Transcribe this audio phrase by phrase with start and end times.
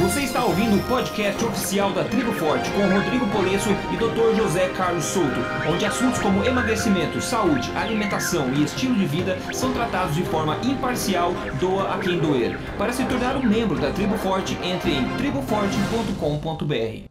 [0.00, 4.34] Você está ouvindo o podcast oficial da Tribo Forte com Rodrigo Polesso e Dr.
[4.34, 5.40] José Carlos Souto,
[5.70, 11.34] onde assuntos como emagrecimento, saúde, alimentação e estilo de vida são tratados de forma imparcial,
[11.60, 12.58] doa a quem doer.
[12.78, 17.10] Para se tornar um membro da Tribo Forte, entre em triboforte.com.br.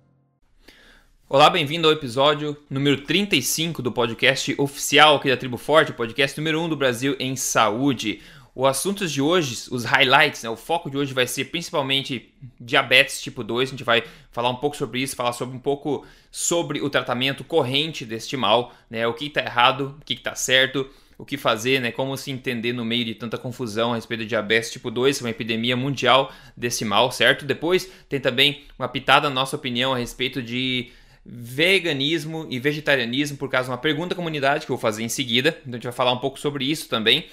[1.32, 6.60] Olá, bem-vindo ao episódio número 35 do podcast oficial aqui da Tribo Forte, podcast número
[6.60, 8.20] 1 do Brasil em saúde.
[8.60, 12.30] O assunto de hoje, os highlights, né, o foco de hoje vai ser principalmente
[12.60, 13.70] diabetes tipo 2.
[13.70, 17.42] A gente vai falar um pouco sobre isso, falar sobre um pouco sobre o tratamento
[17.46, 21.80] corrente deste mal, né, o que está errado, o que está certo, o que fazer,
[21.80, 25.22] né, como se entender no meio de tanta confusão a respeito do diabetes tipo 2,
[25.22, 27.46] uma epidemia mundial desse mal, certo?
[27.46, 30.92] Depois tem também uma pitada, nossa opinião, a respeito de
[31.26, 35.08] veganismo e vegetarianismo, por causa de uma pergunta da comunidade que eu vou fazer em
[35.08, 35.58] seguida.
[35.62, 37.26] Então a gente vai falar um pouco sobre isso também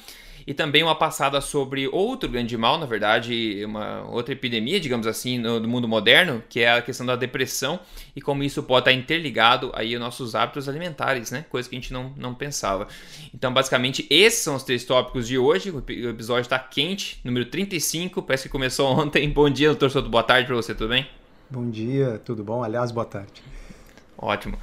[0.46, 5.38] e também uma passada sobre outro grande mal, na verdade, uma outra epidemia, digamos assim,
[5.38, 7.80] no, no, mundo moderno, que é a questão da depressão
[8.14, 11.44] e como isso pode estar interligado aí aos nossos hábitos alimentares, né?
[11.50, 12.86] Coisa que a gente não, não pensava.
[13.34, 15.70] Então, basicamente, esses são os três tópicos de hoje.
[15.70, 19.28] O episódio está quente, número 35, parece que começou ontem.
[19.28, 21.08] Bom dia, doutor Soto, boa tarde para você, tudo bem?
[21.50, 22.62] Bom dia, tudo bom?
[22.62, 23.42] Aliás, boa tarde.
[24.16, 24.56] Ótimo.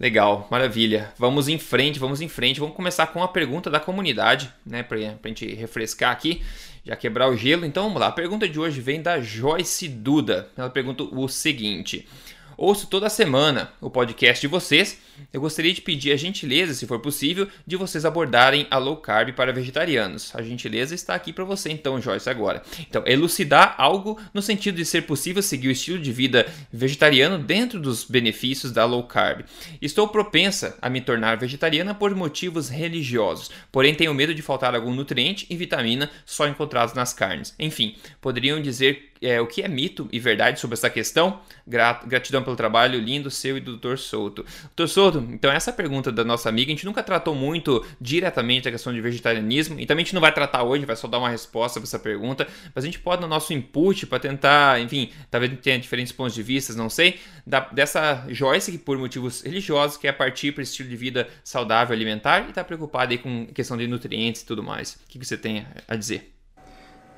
[0.00, 1.12] Legal, maravilha.
[1.18, 2.58] Vamos em frente, vamos em frente.
[2.58, 4.82] Vamos começar com a pergunta da comunidade, né?
[4.82, 6.42] Pra, pra gente refrescar aqui,
[6.82, 7.66] já quebrar o gelo.
[7.66, 8.06] Então vamos lá.
[8.06, 10.48] A pergunta de hoje vem da Joyce Duda.
[10.56, 12.08] Ela pergunta o seguinte:
[12.56, 14.98] Ouço toda semana o podcast de vocês.
[15.32, 19.32] Eu gostaria de pedir a gentileza, se for possível, de vocês abordarem a low carb
[19.32, 20.34] para vegetarianos.
[20.34, 22.62] A gentileza está aqui para você, então, Joyce, agora.
[22.80, 27.80] Então, elucidar algo no sentido de ser possível seguir o estilo de vida vegetariano dentro
[27.80, 29.44] dos benefícios da low carb.
[29.80, 34.92] Estou propensa a me tornar vegetariana por motivos religiosos, porém tenho medo de faltar algum
[34.92, 37.54] nutriente e vitamina só encontrados nas carnes.
[37.58, 41.40] Enfim, poderiam dizer é, o que é mito e verdade sobre essa questão.
[41.66, 43.96] Gratidão pelo trabalho lindo seu e do Dr.
[43.96, 44.44] Souto.
[44.74, 44.86] Dr.
[44.86, 48.92] Souto, então essa pergunta da nossa amiga, a gente nunca tratou muito diretamente a questão
[48.92, 51.80] de vegetarianismo e também a gente não vai tratar hoje, vai só dar uma resposta
[51.80, 55.78] para essa pergunta, mas a gente pode no nosso input para tentar, enfim, talvez tenha
[55.78, 60.52] diferentes pontos de vista, não sei, da, dessa Joyce que por motivos religiosos quer partir
[60.52, 64.46] para estilo de vida saudável alimentar e está preocupada aí com questão de nutrientes e
[64.46, 64.94] tudo mais.
[64.94, 66.32] O que, que você tem a dizer?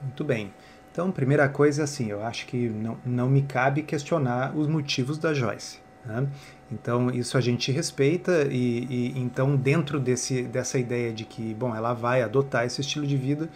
[0.02, 0.52] Muito bem.
[0.92, 5.32] Então, primeira coisa, assim, eu acho que não, não me cabe questionar os motivos da
[5.32, 5.78] Joyce.
[6.04, 6.28] Né?
[6.72, 11.76] Então, isso a gente respeita e, e, então, dentro desse, dessa ideia de que, bom,
[11.76, 13.48] ela vai adotar esse estilo de vida,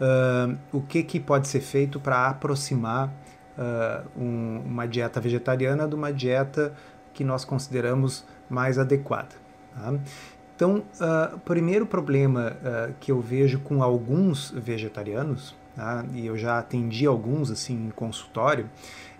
[0.00, 3.08] uh, o que, que pode ser feito para aproximar
[3.56, 6.74] uh, um, uma dieta vegetariana de uma dieta
[7.14, 9.36] que nós consideramos mais adequada?
[9.74, 9.94] Tá?
[10.56, 12.56] Então, uh, o primeiro problema
[12.98, 16.04] que eu vejo com alguns vegetarianos tá?
[16.14, 18.68] e eu já atendi alguns assim em consultório,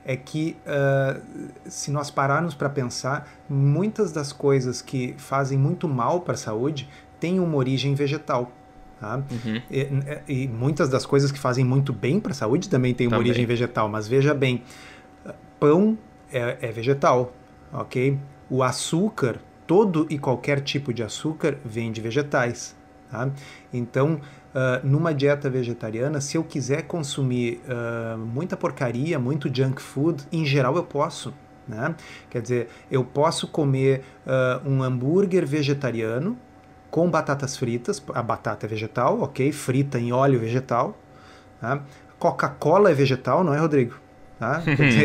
[0.09, 1.21] é que uh,
[1.69, 6.89] se nós pararmos para pensar, muitas das coisas que fazem muito mal para a saúde
[7.19, 8.53] têm uma origem vegetal.
[9.01, 9.17] Tá?
[9.17, 9.61] Uhum.
[9.69, 9.89] E,
[10.29, 13.31] e, muitas das coisas que fazem muito bem para a saúde também têm uma também.
[13.31, 14.63] origem vegetal, mas veja bem,
[15.59, 15.99] pão
[16.33, 17.35] é, é vegetal,
[17.73, 18.17] ok?
[18.49, 22.77] O açúcar, todo e qualquer tipo de açúcar vem de vegetais.
[23.11, 23.29] Tá?
[23.73, 24.21] Então,
[24.57, 30.45] uh, numa dieta vegetariana, se eu quiser consumir uh, muita porcaria, muito junk food, em
[30.45, 31.35] geral eu posso.
[31.69, 31.95] Né?
[32.31, 36.39] Quer dizer, eu posso comer uh, um hambúrguer vegetariano
[36.91, 39.53] com batatas fritas, a batata é vegetal, ok?
[39.53, 40.97] Frita em óleo vegetal.
[41.61, 41.83] Tá?
[42.19, 44.06] Coca-Cola é vegetal, não é, Rodrigo?
[44.39, 44.63] Tá?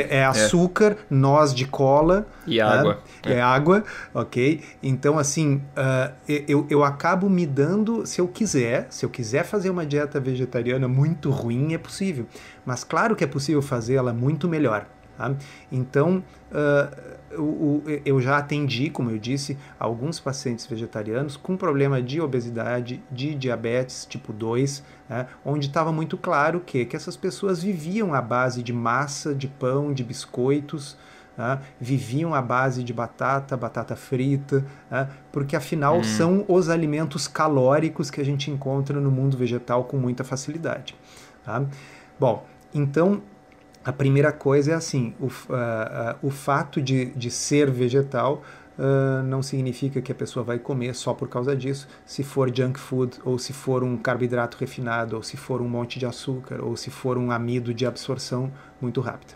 [0.09, 0.97] é, é açúcar, é.
[1.09, 2.27] noz de cola.
[2.45, 2.67] E tá?
[2.67, 2.99] água.
[3.25, 3.33] É.
[3.33, 3.41] é.
[3.41, 3.83] água,
[4.13, 4.61] ok?
[4.83, 9.69] Então, assim, uh, eu, eu acabo me dando, se eu quiser, se eu quiser fazer
[9.69, 12.25] uma dieta vegetariana muito ruim, é possível.
[12.65, 14.85] Mas claro que é possível fazê-la muito melhor.
[15.17, 15.33] Tá?
[15.71, 17.11] Então, uh,
[18.03, 24.05] eu já atendi, como eu disse, alguns pacientes vegetarianos com problema de obesidade, de diabetes
[24.05, 28.71] tipo 2, né, onde estava muito claro que, que essas pessoas viviam à base de
[28.71, 30.97] massa, de pão, de biscoitos,
[31.37, 36.03] né, viviam à base de batata, batata frita, né, porque afinal hum.
[36.03, 40.95] são os alimentos calóricos que a gente encontra no mundo vegetal com muita facilidade.
[41.43, 41.61] Tá?
[42.17, 43.21] Bom, então
[43.83, 48.43] a primeira coisa é assim: o, uh, uh, o fato de, de ser vegetal
[48.81, 51.87] uh, não significa que a pessoa vai comer só por causa disso.
[52.03, 55.99] Se for junk food, ou se for um carboidrato refinado, ou se for um monte
[55.99, 58.51] de açúcar, ou se for um amido de absorção
[58.81, 59.33] muito rápida.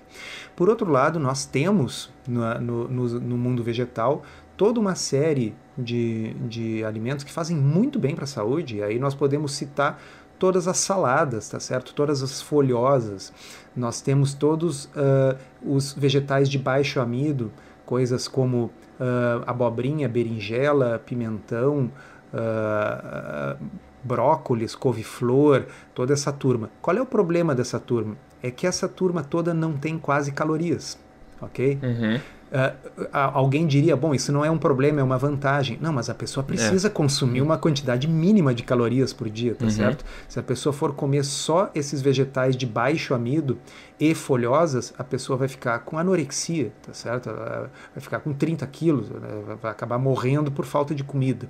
[0.56, 4.24] Por outro lado, nós temos no, no, no mundo vegetal
[4.58, 8.78] toda uma série de, de alimentos que fazem muito bem para a saúde.
[8.78, 10.02] E aí nós podemos citar
[10.40, 11.94] todas as saladas, tá certo?
[11.94, 13.32] Todas as folhosas.
[13.76, 17.52] Nós temos todos uh, os vegetais de baixo amido,
[17.86, 21.92] coisas como uh, abobrinha, berinjela, pimentão,
[22.34, 23.58] uh,
[24.04, 26.70] brócolis, couve-flor, toda essa turma.
[26.82, 28.16] Qual é o problema dessa turma?
[28.42, 31.00] É que essa turma toda não tem quase calorias,
[31.42, 31.80] ok?
[31.82, 32.22] Uhum.
[32.56, 35.78] Uh, alguém diria, bom, isso não é um problema, é uma vantagem.
[35.82, 36.90] Não, mas a pessoa precisa é.
[36.90, 39.72] consumir uma quantidade mínima de calorias por dia, tá uhum.
[39.72, 40.06] certo?
[40.30, 43.58] Se a pessoa for comer só esses vegetais de baixo amido
[44.00, 47.30] e folhosas, a pessoa vai ficar com anorexia, tá certo?
[47.30, 49.58] Ela vai ficar com 30 quilos, né?
[49.62, 51.50] vai acabar morrendo por falta de comida.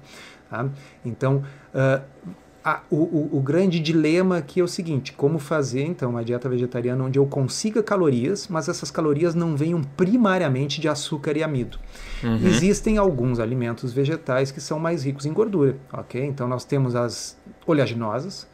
[0.50, 0.68] Tá?
[1.04, 1.44] Então,
[1.74, 2.02] uh,
[2.66, 7.04] a, o, o, grande dilema aqui é o seguinte: como fazer então uma dieta vegetariana
[7.04, 11.78] onde eu consiga calorias, mas essas calorias não venham primariamente de açúcar e amido.
[12.24, 12.38] Uhum.
[12.38, 16.26] Existem alguns alimentos vegetais que são mais ricos em gordura, ok?
[16.26, 18.48] Então nós temos as oleaginosas,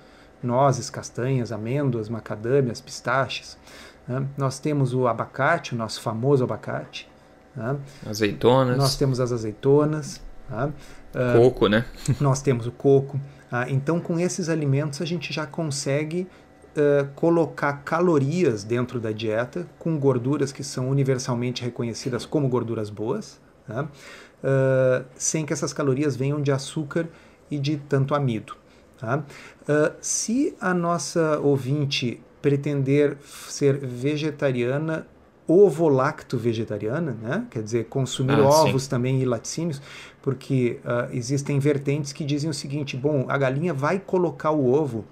[0.44, 3.58] nozes, castanhas, amêndoas, macadâmias, pistaches.
[4.06, 4.28] Né?
[4.38, 7.10] Nós temos o abacate, o nosso famoso abacate.
[7.56, 7.78] Né?
[8.06, 8.78] Azeitonas.
[8.78, 10.22] Nós temos as azeitonas.
[10.50, 10.74] Né?
[11.38, 11.86] Coco, né?
[12.20, 13.18] Nós temos o coco.
[13.52, 16.26] Ah, então, com esses alimentos, a gente já consegue
[16.72, 23.42] uh, colocar calorias dentro da dieta com gorduras que são universalmente reconhecidas como gorduras boas,
[23.68, 23.82] né?
[23.82, 27.08] uh, sem que essas calorias venham de açúcar
[27.50, 28.56] e de tanto amido.
[28.98, 29.18] Tá?
[29.18, 33.18] Uh, se a nossa ouvinte pretender
[33.50, 35.06] ser vegetariana
[35.48, 37.46] ovo-lacto vegetariana, né?
[37.50, 38.90] quer dizer, consumir ah, ovos sim.
[38.90, 39.82] também e laticínios,
[40.22, 45.06] porque uh, existem vertentes que dizem o seguinte: bom, a galinha vai colocar o ovo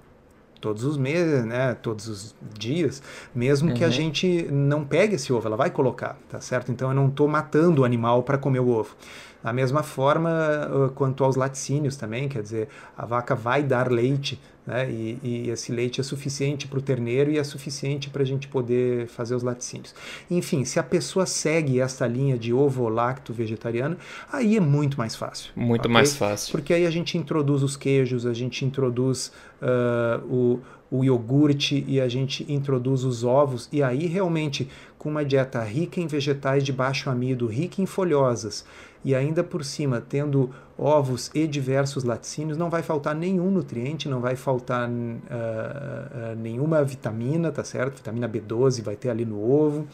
[0.59, 3.01] todos os meses, né, todos os dias,
[3.33, 3.75] mesmo uhum.
[3.75, 3.93] que a uhum.
[3.93, 6.71] gente não pegue esse ovo, ela vai colocar, tá certo?
[6.71, 8.95] Então eu não estou matando o animal para comer o ovo.
[9.41, 10.29] Da mesma forma,
[10.69, 12.67] uh, quanto aos laticínios também, quer dizer,
[12.97, 14.39] a vaca vai dar leite,
[14.69, 14.89] né?
[14.89, 18.48] E, e esse leite é suficiente para o terneiro e é suficiente para a gente
[18.48, 19.95] poder fazer os laticínios.
[20.30, 23.98] Enfim, se a pessoa segue essa linha de ovo-lacto vegetariano,
[24.31, 25.51] aí é muito mais fácil.
[25.56, 25.92] Muito okay?
[25.92, 26.51] mais fácil.
[26.51, 29.31] Porque aí a gente introduz os queijos, a gente introduz
[29.62, 30.60] uh, o
[30.92, 34.68] o iogurte e a gente introduz os ovos, e aí realmente
[34.98, 38.65] com uma dieta rica em vegetais de baixo amido, rica em folhosas,
[39.04, 44.19] e ainda por cima tendo ovos e diversos laticínios, não vai faltar nenhum nutriente, não
[44.19, 47.98] vai faltar uh, uh, nenhuma vitamina, tá certo?
[47.98, 49.88] Vitamina B12 vai ter ali no ovo,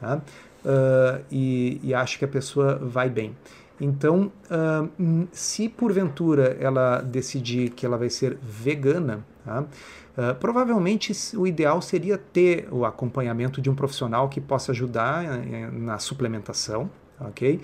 [0.00, 0.20] tá?
[0.64, 3.34] Uh, e, e acho que a pessoa vai bem.
[3.82, 4.30] Então,
[5.32, 9.64] se porventura ela decidir que ela vai ser vegana, tá?
[10.20, 15.72] Uh, provavelmente o ideal seria ter o acompanhamento de um profissional que possa ajudar uh,
[15.72, 17.60] na suplementação, ok?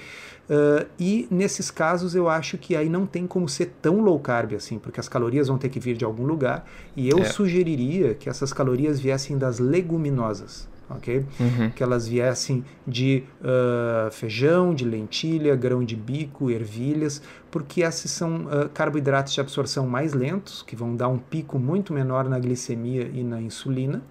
[0.48, 4.54] Uh, e nesses casos eu acho que aí não tem como ser tão low carb
[4.54, 6.64] assim, porque as calorias vão ter que vir de algum lugar,
[6.94, 7.24] e eu é.
[7.24, 11.24] sugeriria que essas calorias viessem das leguminosas ok?
[11.40, 11.70] Uhum.
[11.70, 17.20] Que elas viessem de uh, feijão, de lentilha, grão de bico, ervilhas,
[17.50, 21.92] porque esses são uh, carboidratos de absorção mais lentos, que vão dar um pico muito
[21.92, 24.02] menor na glicemia e na insulina,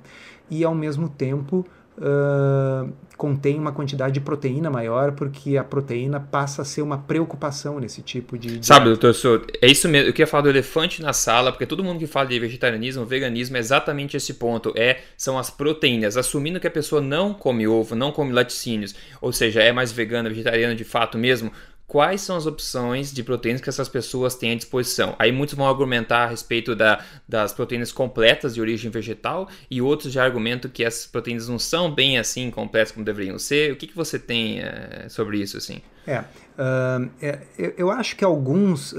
[0.49, 1.65] e ao mesmo tempo
[1.97, 7.79] uh, contém uma quantidade de proteína maior, porque a proteína passa a ser uma preocupação
[7.79, 8.65] nesse tipo de.
[8.65, 9.15] Sabe, doutor
[9.61, 10.09] é isso mesmo.
[10.09, 13.57] Eu queria falar do elefante na sala, porque todo mundo que fala de vegetarianismo, veganismo,
[13.57, 14.73] é exatamente esse ponto.
[14.75, 16.17] É, são as proteínas.
[16.17, 20.29] Assumindo que a pessoa não come ovo, não come laticínios, ou seja, é mais vegana,
[20.29, 21.51] vegetariana de fato mesmo,
[21.87, 25.15] quais são as opções de proteínas que essas pessoas têm à disposição.
[25.19, 30.11] Aí muitos vão argumentar a respeito da, das proteínas completas de origem vegetal e outros
[30.11, 33.71] já argumentam que essas proteínas não são bem assim completas como deveriam ser.
[33.71, 35.81] O que, que você tem é, sobre isso assim?
[36.07, 37.39] É, uh, é,
[37.77, 38.97] eu acho que alguns uh,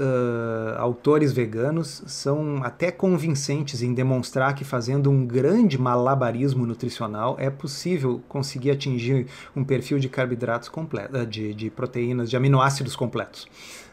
[0.77, 8.21] autores veganos são até convincentes em demonstrar que fazendo um grande malabarismo nutricional é possível
[8.27, 13.47] conseguir atingir um perfil de carboidratos completo, de, de proteínas, de aminoácidos completos.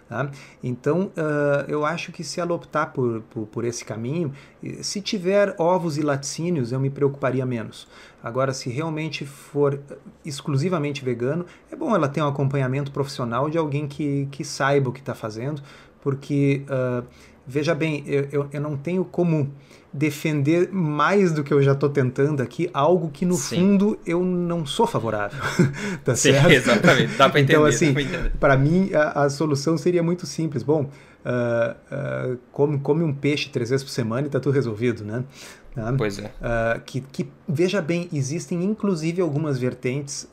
[0.08, 0.30] Tá?
[0.62, 4.32] Então, uh, eu acho que se ela optar por, por, por, esse caminho,
[4.82, 7.88] se tiver ovos e laticínios, eu me preocuparia menos.
[8.22, 9.80] Agora, se realmente for
[10.24, 14.92] exclusivamente vegano, é bom ela ter um acompanhamento profissional de alguém que, que saiba o
[14.92, 15.62] que está fazendo,
[16.02, 17.06] porque, uh,
[17.46, 19.50] veja bem, eu, eu, eu não tenho como
[19.94, 23.56] defender mais do que eu já estou tentando aqui, algo que no Sim.
[23.56, 25.38] fundo eu não sou favorável.
[26.04, 26.50] tá Sim, certo?
[26.50, 27.14] exatamente.
[27.16, 27.90] Dá para então, entender.
[27.90, 30.64] Então, assim, para mim, a, a, solução seria muito simples.
[30.64, 35.04] Bom, uh, uh, come, come um peixe três vezes por semana e está tudo resolvido,
[35.04, 35.22] né?
[35.72, 35.94] Tá?
[35.96, 36.24] Pois é.
[36.24, 40.28] Uh, que, que, veja bem, existem inclusive algumas vertentes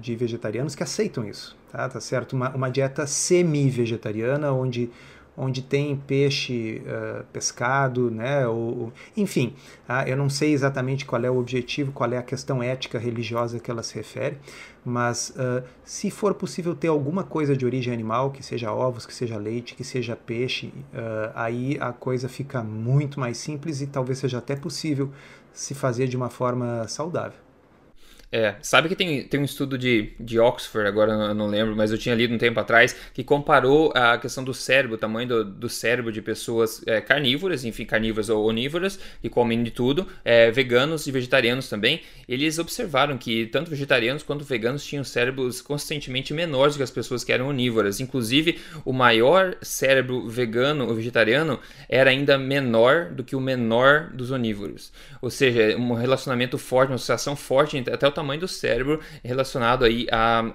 [0.00, 1.88] de vegetarianos que aceitam isso, tá?
[1.88, 2.34] Tá certo?
[2.34, 4.88] Uma, uma dieta semi-vegetariana, onde
[5.36, 8.46] onde tem peixe uh, pescado, né?
[8.46, 9.54] Ou, enfim,
[9.88, 13.58] uh, eu não sei exatamente qual é o objetivo, qual é a questão ética religiosa
[13.58, 14.38] que ela se refere,
[14.84, 19.14] mas uh, se for possível ter alguma coisa de origem animal, que seja ovos, que
[19.14, 20.72] seja leite, que seja peixe,
[21.34, 25.10] aí a coisa fica muito mais simples e talvez seja até possível
[25.52, 27.49] se fazer de uma forma saudável.
[28.32, 31.90] É, sabe que tem, tem um estudo de, de Oxford, agora eu não lembro, mas
[31.90, 35.44] eu tinha lido um tempo atrás, que comparou a questão do cérebro, o tamanho do,
[35.44, 40.48] do cérebro de pessoas é, carnívoras, enfim, carnívoras ou onívoras, que comem de tudo, é,
[40.50, 42.02] veganos e vegetarianos também.
[42.28, 47.32] Eles observaram que tanto vegetarianos quanto veganos tinham cérebros consistentemente menores que as pessoas que
[47.32, 47.98] eram onívoras.
[47.98, 51.58] Inclusive, o maior cérebro vegano ou vegetariano
[51.88, 54.92] era ainda menor do que o menor dos onívoros.
[55.20, 60.06] Ou seja, um relacionamento forte, uma associação forte, até o tamanho do cérebro relacionado aí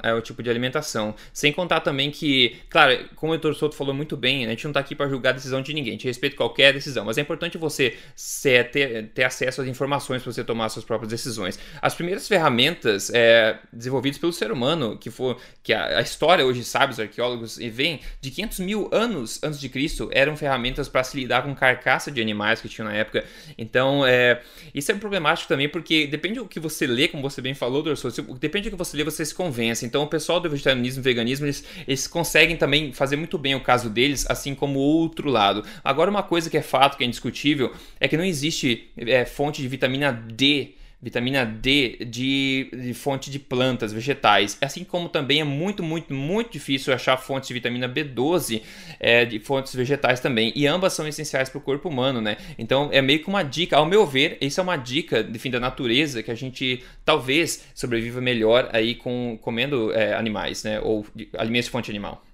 [0.03, 1.15] ao tipo de alimentação.
[1.33, 4.71] Sem contar também que, claro, como o doutor Souto falou muito bem, a gente não
[4.71, 7.21] está aqui para julgar a decisão de ninguém, a gente respeita qualquer decisão, mas é
[7.21, 11.59] importante você ser, ter, ter acesso às informações para você tomar suas próprias decisões.
[11.81, 16.63] As primeiras ferramentas é, desenvolvidas pelo ser humano, que, for, que a, a história hoje
[16.63, 21.03] sabe, os arqueólogos e vem de 500 mil anos antes de Cristo, eram ferramentas para
[21.03, 23.25] se lidar com carcaça de animais que tinham na época.
[23.57, 24.41] Então, é,
[24.73, 28.09] isso é problemático também, porque depende do que você lê, como você bem falou, Dorso,
[28.39, 29.85] depende do que você lê, você se convence.
[29.85, 33.61] Então, o pessoal do vegetarianismo e veganismo, eles, eles conseguem também fazer muito bem o
[33.61, 35.63] caso deles, assim como o outro lado.
[35.83, 39.61] Agora, uma coisa que é fato, que é indiscutível, é que não existe é, fonte
[39.61, 40.73] de vitamina D
[41.05, 44.57] vitamina D de, de, fonte de plantas, vegetais.
[44.59, 48.63] Assim como também é muito, muito, muito difícil achar fontes de vitamina B12
[48.99, 50.51] é, de fontes vegetais também.
[50.55, 52.37] E ambas são essenciais para o corpo humano, né?
[52.57, 55.51] Então é meio que uma dica, ao meu ver, isso é uma dica de fim
[55.51, 60.81] da natureza que a gente talvez sobreviva melhor aí com comendo é, animais, né?
[60.81, 62.24] Ou de, alimentos de fonte animal.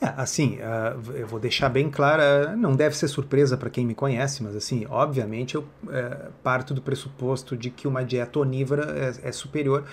[0.00, 3.94] É, assim, uh, eu vou deixar bem clara, não deve ser surpresa para quem me
[3.94, 9.28] conhece, mas assim, obviamente eu uh, parto do pressuposto de que uma dieta onívora é,
[9.28, 9.84] é superior,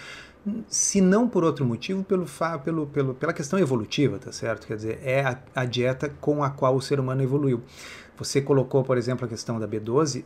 [0.68, 2.28] se não por outro motivo, pelo,
[2.64, 4.68] pelo, pelo, pela questão evolutiva, tá certo?
[4.68, 7.64] Quer dizer, é a, a dieta com a qual o ser humano evoluiu.
[8.18, 10.26] Você colocou, por exemplo, a questão da B12, uh,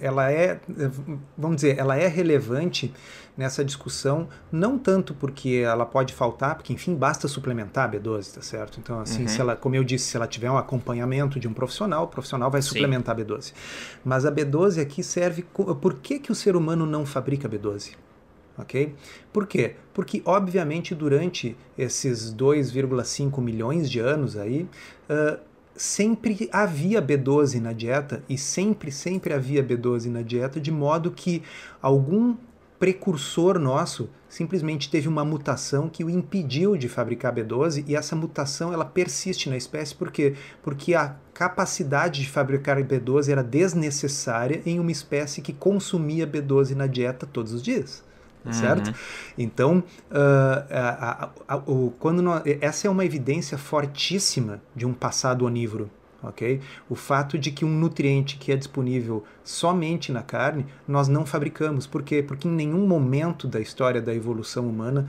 [0.00, 0.60] ela é,
[1.36, 2.92] vamos dizer, ela é relevante
[3.36, 8.42] nessa discussão, não tanto porque ela pode faltar, porque enfim, basta suplementar a B12, tá
[8.42, 8.80] certo?
[8.80, 9.28] Então, assim, uhum.
[9.28, 12.50] se ela, como eu disse, se ela tiver um acompanhamento de um profissional, o profissional
[12.50, 12.68] vai Sim.
[12.68, 13.52] suplementar a B12.
[14.04, 15.42] Mas a B12 aqui serve.
[15.42, 17.92] Por que, que o ser humano não fabrica B12?
[18.58, 18.94] ok?
[19.32, 19.74] Por quê?
[19.92, 24.68] Porque, obviamente, durante esses 2,5 milhões de anos aí,
[25.10, 25.38] uh,
[25.76, 31.42] sempre havia B12 na dieta e sempre, sempre havia B12 na dieta, de modo que
[31.80, 32.36] algum
[32.78, 38.72] precursor nosso simplesmente teve uma mutação que o impediu de fabricar B12 e essa mutação
[38.72, 40.34] ela persiste na espécie por quê?
[40.62, 46.86] Porque a capacidade de fabricar B12 era desnecessária em uma espécie que consumia B12 na
[46.86, 48.04] dieta todos os dias.
[48.46, 48.52] Uhum.
[48.52, 48.94] certo?
[49.36, 55.44] Então, uh, a, a, o, quando nós, essa é uma evidência fortíssima de um passado
[55.44, 55.90] onívoro.
[56.22, 56.60] Okay?
[56.88, 61.86] O fato de que um nutriente que é disponível somente na carne, nós não fabricamos.
[61.86, 62.22] Por quê?
[62.22, 65.08] Porque em nenhum momento da história da evolução humana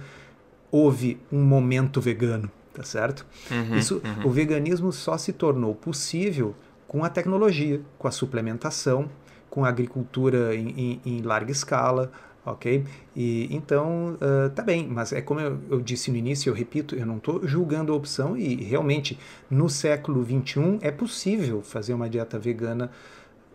[0.70, 3.26] houve um momento vegano, tá certo?
[3.50, 4.28] Uhum, Isso, uhum.
[4.28, 6.54] O veganismo só se tornou possível
[6.88, 9.10] com a tecnologia, com a suplementação,
[9.50, 12.12] com a agricultura em, em, em larga escala,
[12.52, 12.86] ok?
[13.16, 16.96] E então uh, tá bem, mas é como eu, eu, disse no início, eu repito,
[16.96, 22.10] eu não estou julgando a opção e realmente no século 21 é possível fazer uma
[22.10, 22.90] dieta vegana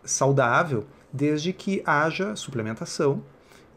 [0.04, 3.22] saudável desde que haja suplementação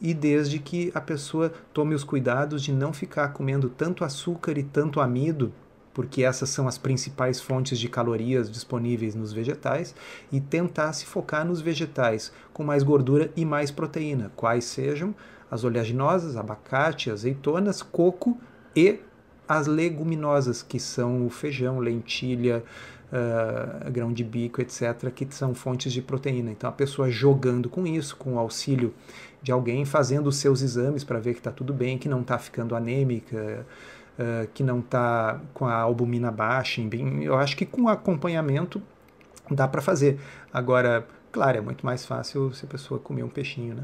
[0.01, 4.63] e desde que a pessoa tome os cuidados de não ficar comendo tanto açúcar e
[4.63, 5.53] tanto amido
[5.95, 9.95] porque essas são as principais fontes de calorias disponíveis nos vegetais,
[10.29, 15.15] e tentar se focar nos vegetais com mais gordura e mais proteína, quais sejam
[15.49, 18.37] as oleaginosas, abacate, azeitonas, coco
[18.75, 18.99] e
[19.47, 22.61] as leguminosas, que são o feijão, lentilha,
[23.11, 26.51] uh, grão de bico, etc., que são fontes de proteína.
[26.51, 28.93] Então a pessoa jogando com isso, com o auxílio
[29.41, 32.37] de alguém, fazendo os seus exames para ver que está tudo bem, que não está
[32.37, 33.65] ficando anêmica,
[34.19, 36.81] uh, que não está com a albumina baixa,
[37.21, 38.81] eu acho que com acompanhamento
[39.49, 40.19] dá para fazer.
[40.53, 43.83] Agora, claro, é muito mais fácil se a pessoa comer um peixinho, né?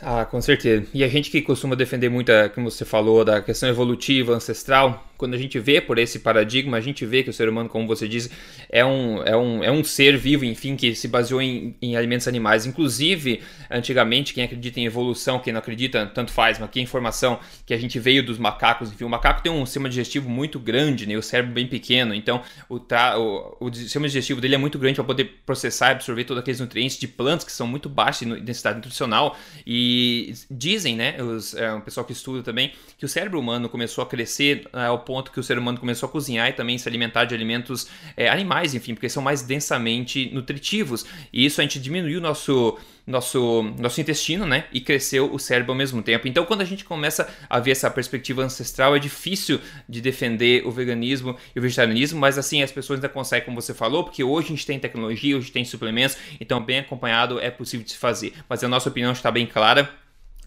[0.00, 0.86] Ah, com certeza.
[0.94, 5.34] E a gente que costuma defender muito, como você falou, da questão evolutiva, ancestral, quando
[5.34, 8.08] a gente vê por esse paradigma, a gente vê que o ser humano, como você
[8.08, 8.30] diz,
[8.70, 12.28] é um, é um, é um ser vivo, enfim, que se baseou em, em alimentos
[12.28, 12.64] animais.
[12.64, 17.74] Inclusive, antigamente, quem acredita em evolução, quem não acredita, tanto faz, mas que informação que
[17.74, 21.16] a gente veio dos macacos, enfim, o macaco tem um sistema digestivo muito grande, né,
[21.16, 24.94] o cérebro bem pequeno, então o, tra o, o sistema digestivo dele é muito grande
[24.94, 28.40] para poder processar e absorver todos aqueles nutrientes de plantas que são muito baixos em
[28.40, 29.36] densidade nutricional.
[29.66, 34.02] E dizem, né, os, é, o pessoal que estuda também, que o cérebro humano começou
[34.02, 37.24] a crescer é, ponto que o ser humano começou a cozinhar e também se alimentar
[37.24, 41.06] de alimentos é, animais, enfim, porque são mais densamente nutritivos.
[41.32, 44.66] E isso a gente diminuiu o nosso nosso, nosso intestino, né?
[44.70, 46.28] E cresceu o cérebro ao mesmo tempo.
[46.28, 50.70] Então, quando a gente começa a ver essa perspectiva ancestral, é difícil de defender o
[50.70, 54.48] veganismo e o vegetarianismo, mas assim, as pessoas ainda conseguem, como você falou, porque hoje
[54.48, 58.34] a gente tem tecnologia, hoje tem suplementos, então, bem acompanhado é possível de se fazer.
[58.46, 59.90] Mas a nossa opinião está bem clara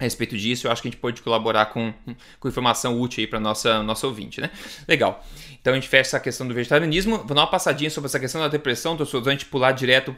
[0.01, 1.93] a respeito disso, eu acho que a gente pode colaborar com,
[2.39, 4.49] com informação útil aí para nossa nosso ouvinte, né?
[4.87, 5.23] Legal.
[5.61, 7.19] Então a gente fecha essa questão do vegetarianismo.
[7.19, 10.15] Vou dar uma passadinha sobre essa questão da depressão, torcedores, antes a gente pular direto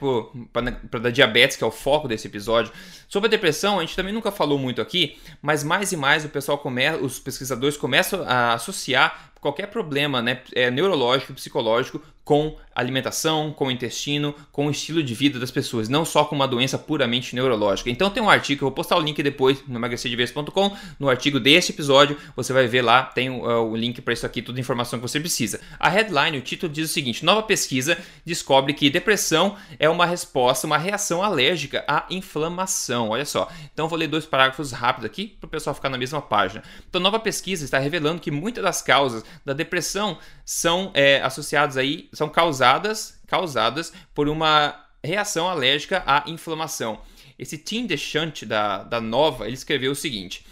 [0.90, 2.72] para da diabetes, que é o foco desse episódio.
[3.10, 6.30] Sobre a depressão, a gente também nunca falou muito aqui, mas mais e mais o
[6.30, 13.52] pessoal começa, os pesquisadores começam a associar qualquer problema né, é, neurológico, psicológico com alimentação,
[13.52, 16.78] com o intestino, com o estilo de vida das pessoas, não só com uma doença
[16.78, 17.90] puramente neurológica.
[17.90, 21.72] Então tem um artigo, eu vou postar o link depois no emagrecerdeves.com, no artigo desse
[21.72, 24.98] episódio, você vai ver lá, tem uh, o link para isso aqui, toda a informação
[24.98, 25.60] que você precisa.
[25.78, 30.66] A headline, o título diz o seguinte: nova pesquisa descobre que depressão é uma resposta,
[30.66, 33.10] uma reação alérgica à inflamação.
[33.10, 33.50] Olha só.
[33.74, 36.64] Então vou ler dois parágrafos rápidos aqui para o pessoal ficar na mesma página.
[36.90, 42.10] Então, nova pesquisa está revelando que muitas das causas da depressão são é, associadas aí,
[42.14, 47.02] são causadas, causadas por uma reação alérgica à inflamação.
[47.38, 50.46] Esse Tim Deschant da, da Nova, ele escreveu o seguinte,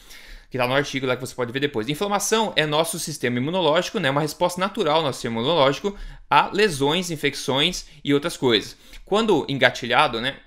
[0.50, 1.88] que está no artigo lá que você pode ver depois.
[1.88, 5.96] Inflamação é nosso sistema imunológico, né, uma resposta natural ao nosso sistema imunológico
[6.30, 8.76] a lesões, infecções e outras coisas.
[9.06, 10.38] Quando engatilhado, né,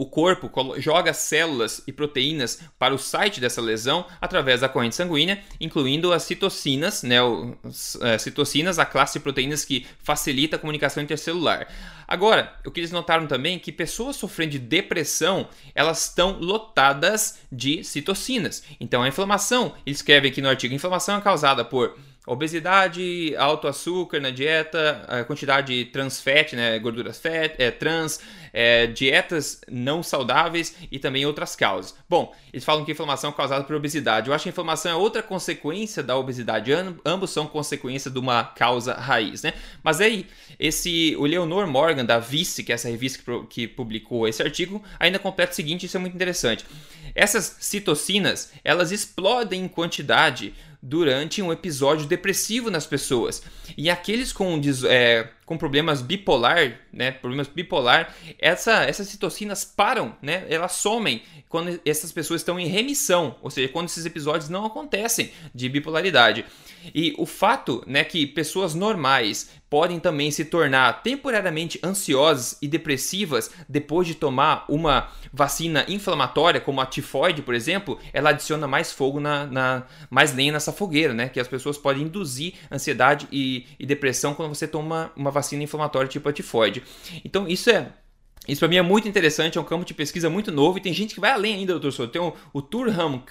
[0.00, 5.42] o corpo joga células e proteínas para o site dessa lesão através da corrente sanguínea,
[5.60, 7.16] incluindo as citocinas, né,
[7.62, 11.68] as, é, citocinas, a classe de proteínas que facilita a comunicação intercelular.
[12.08, 17.38] Agora, o que eles notaram também é que pessoas sofrendo de depressão, elas estão lotadas
[17.52, 18.62] de citocinas.
[18.80, 21.94] Então, a inflamação, eles escrevem aqui no artigo, inflamação é causada por
[22.30, 28.20] Obesidade, alto açúcar na dieta, a quantidade de trans fat, né, gorduras fat, é, trans,
[28.52, 31.92] é, dietas não saudáveis e também outras causas.
[32.08, 34.28] Bom, eles falam que inflamação é causada por obesidade.
[34.28, 36.70] Eu acho que a inflamação é outra consequência da obesidade.
[37.04, 39.52] ambos são consequência de uma causa raiz, né?
[39.82, 40.24] Mas aí,
[40.56, 44.80] esse, o Leonor Morgan, da Vice, que é essa revista que, que publicou esse artigo,
[45.00, 46.64] ainda completa o seguinte, isso é muito interessante.
[47.12, 53.42] Essas citocinas, elas explodem em quantidade durante um episódio depressivo nas pessoas.
[53.76, 60.46] E aqueles com, é, com problemas bipolar, né, problemas bipolar, essa, essas citocinas param, né,
[60.48, 65.32] elas somem quando essas pessoas estão em remissão, ou seja, quando esses episódios não acontecem
[65.54, 66.44] de bipolaridade.
[66.94, 73.50] E o fato, né, que pessoas normais podem também se tornar temporariamente ansiosas e depressivas
[73.68, 79.20] depois de tomar uma vacina inflamatória, como a tifoide, por exemplo, ela adiciona mais fogo
[79.20, 81.28] na, na mais lenha nessa fogueira, né?
[81.28, 86.08] Que as pessoas podem induzir ansiedade e, e depressão quando você toma uma vacina inflamatória
[86.08, 86.82] tipo a tifoide.
[87.24, 87.92] Então isso é
[88.48, 90.92] isso para mim é muito interessante, é um campo de pesquisa muito novo e tem
[90.92, 92.12] gente que vai além ainda, doutor Souto.
[92.12, 93.22] Tem o, o Turham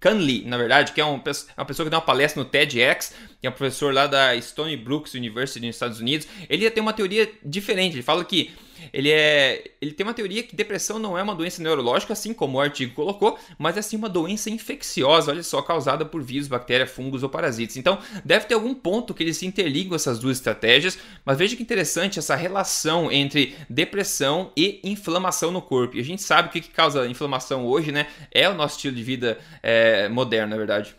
[0.00, 3.14] Canley, na verdade, que é, um, é uma pessoa que dá uma palestra no TEDx,
[3.40, 6.26] que é um professor lá da Stony Brooks University nos Estados Unidos.
[6.48, 8.50] Ele tem uma teoria diferente, ele fala que
[8.92, 12.58] ele, é, ele tem uma teoria que depressão não é uma doença neurológica, assim como
[12.58, 16.90] o artigo colocou, mas é sim uma doença infecciosa, olha só, causada por vírus, bactérias,
[16.90, 17.76] fungos ou parasitas.
[17.76, 21.62] Então, deve ter algum ponto que eles se interligam essas duas estratégias, mas veja que
[21.62, 25.96] interessante essa relação entre depressão e inflamação no corpo.
[25.96, 28.06] E a gente sabe o que, que causa inflamação hoje, né?
[28.32, 30.94] É o nosso estilo de vida é, moderno, na verdade.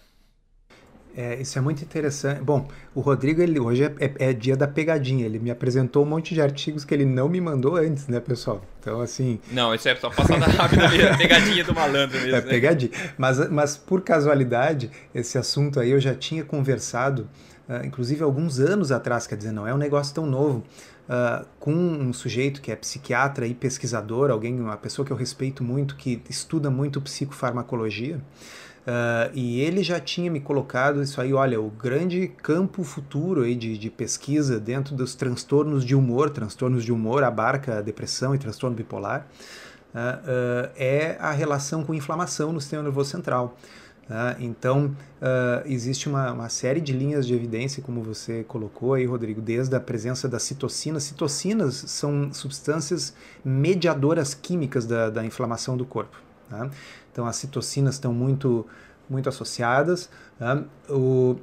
[1.15, 2.41] É, isso é muito interessante.
[2.41, 5.25] Bom, o Rodrigo, ele, hoje é, é, é, dia da pegadinha.
[5.25, 8.63] Ele me apresentou um monte de artigos que ele não me mandou antes, né, pessoal?
[8.79, 9.39] Então, assim.
[9.51, 11.17] Não, isso é só passada rápida mesmo.
[11.17, 12.29] pegadinha do malandro mesmo.
[12.39, 12.47] É, né?
[12.47, 12.91] pegadinha.
[13.17, 17.27] Mas, mas, por casualidade, esse assunto aí eu já tinha conversado,
[17.67, 20.63] uh, inclusive alguns anos atrás, quer dizer, não é um negócio tão novo.
[21.09, 25.63] Uh, com um sujeito que é psiquiatra e pesquisador, alguém, uma pessoa que eu respeito
[25.63, 28.21] muito, que estuda muito psicofarmacologia.
[28.89, 33.53] Uh, e ele já tinha me colocado isso aí, olha, o grande campo futuro aí
[33.53, 38.75] de, de pesquisa dentro dos transtornos de humor, transtornos de humor abarca depressão e transtorno
[38.75, 39.27] bipolar,
[39.93, 43.55] uh, uh, é a relação com inflamação no sistema nervoso central.
[44.39, 44.95] Então,
[45.65, 49.79] existe uma, uma, série de linhas de evidência, como você colocou aí, Rodrigo, desde a
[49.79, 51.03] presença das citocinas.
[51.03, 53.13] Citocinas são substâncias
[53.45, 56.17] mediadoras químicas da, da inflamação do corpo.
[56.49, 56.71] Né?
[57.11, 58.65] Então, as citocinas estão muito
[59.09, 60.09] muito associadas.
[60.39, 60.63] Né?
[60.87, 61.35] O,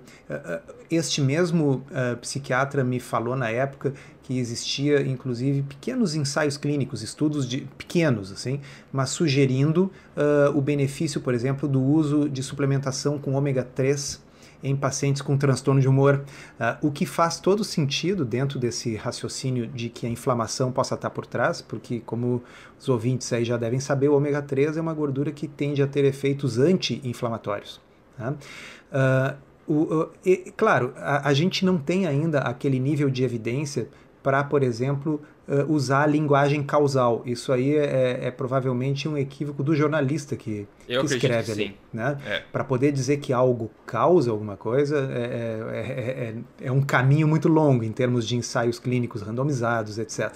[0.91, 7.49] este mesmo uh, psiquiatra me falou na época que existia inclusive pequenos ensaios clínicos, estudos
[7.49, 8.61] de pequenos assim,
[8.93, 14.25] mas sugerindo uh, o benefício, por exemplo, do uso de suplementação com ômega 3
[14.67, 16.25] em pacientes com transtorno de humor,
[16.59, 21.11] uh, o que faz todo sentido dentro desse raciocínio de que a inflamação possa estar
[21.11, 22.43] por trás, porque como
[22.79, 25.87] os ouvintes aí já devem saber, o ômega 3 é uma gordura que tende a
[25.87, 27.81] ter efeitos anti-inflamatórios.
[28.17, 28.33] Tá?
[28.33, 33.89] Uh, o, o, e, claro, a, a, gente não tem ainda aquele nível de evidência
[34.27, 37.23] para, por exemplo, uh, usar a linguagem causal.
[37.25, 41.77] Isso aí é, é, é provavelmente um equívoco do jornalista que, que escreve que ali.
[41.93, 42.19] Né?
[42.27, 42.43] É.
[42.51, 47.85] Para poder dizer que algo causa alguma coisa é, é, é, um caminho muito longo
[47.85, 50.35] em termos de ensaios clínicos randomizados, etc.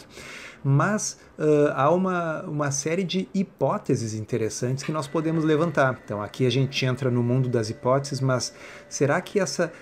[0.63, 5.99] Mas uh, há uma, uma série de hipóteses interessantes que nós podemos levantar.
[6.05, 8.55] Então, aqui a gente entra no mundo das hipóteses, mas
[8.89, 9.73] será que essa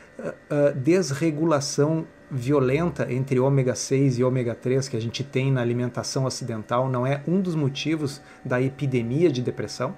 [0.76, 6.88] desregulação violenta entre ômega 6 e ômega 3 que a gente tem na alimentação ocidental
[6.88, 9.94] não é um dos motivos da epidemia de depressão?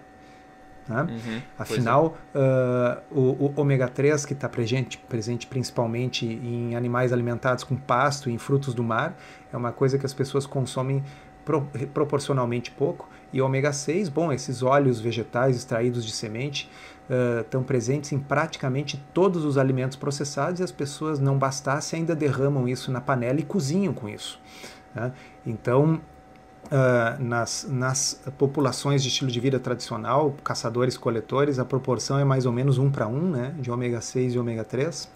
[0.88, 1.02] Né?
[1.02, 2.38] Uhum, Afinal, é.
[2.38, 8.28] uh, o, o, ômega 3, que está presente, presente principalmente em animais alimentados com pasto
[8.28, 9.16] e em frutos do mar,
[9.52, 11.04] é uma coisa que as pessoas consomem
[11.44, 11.62] pro,
[11.94, 13.08] proporcionalmente pouco.
[13.32, 16.68] E ômega 6, bom, esses óleos vegetais extraídos de semente
[17.40, 22.68] estão presentes em praticamente todos os alimentos processados e as pessoas, não bastasse, ainda derramam
[22.68, 24.40] isso na panela e cozinham com isso.
[24.94, 25.12] Né?
[25.46, 26.00] Então,
[26.66, 32.52] Uh, nas, nas populações de estilo de vida tradicional, caçadores-coletores, a proporção é mais ou
[32.52, 35.10] menos 1 para 1, né, de ômega 6 e ômega 3.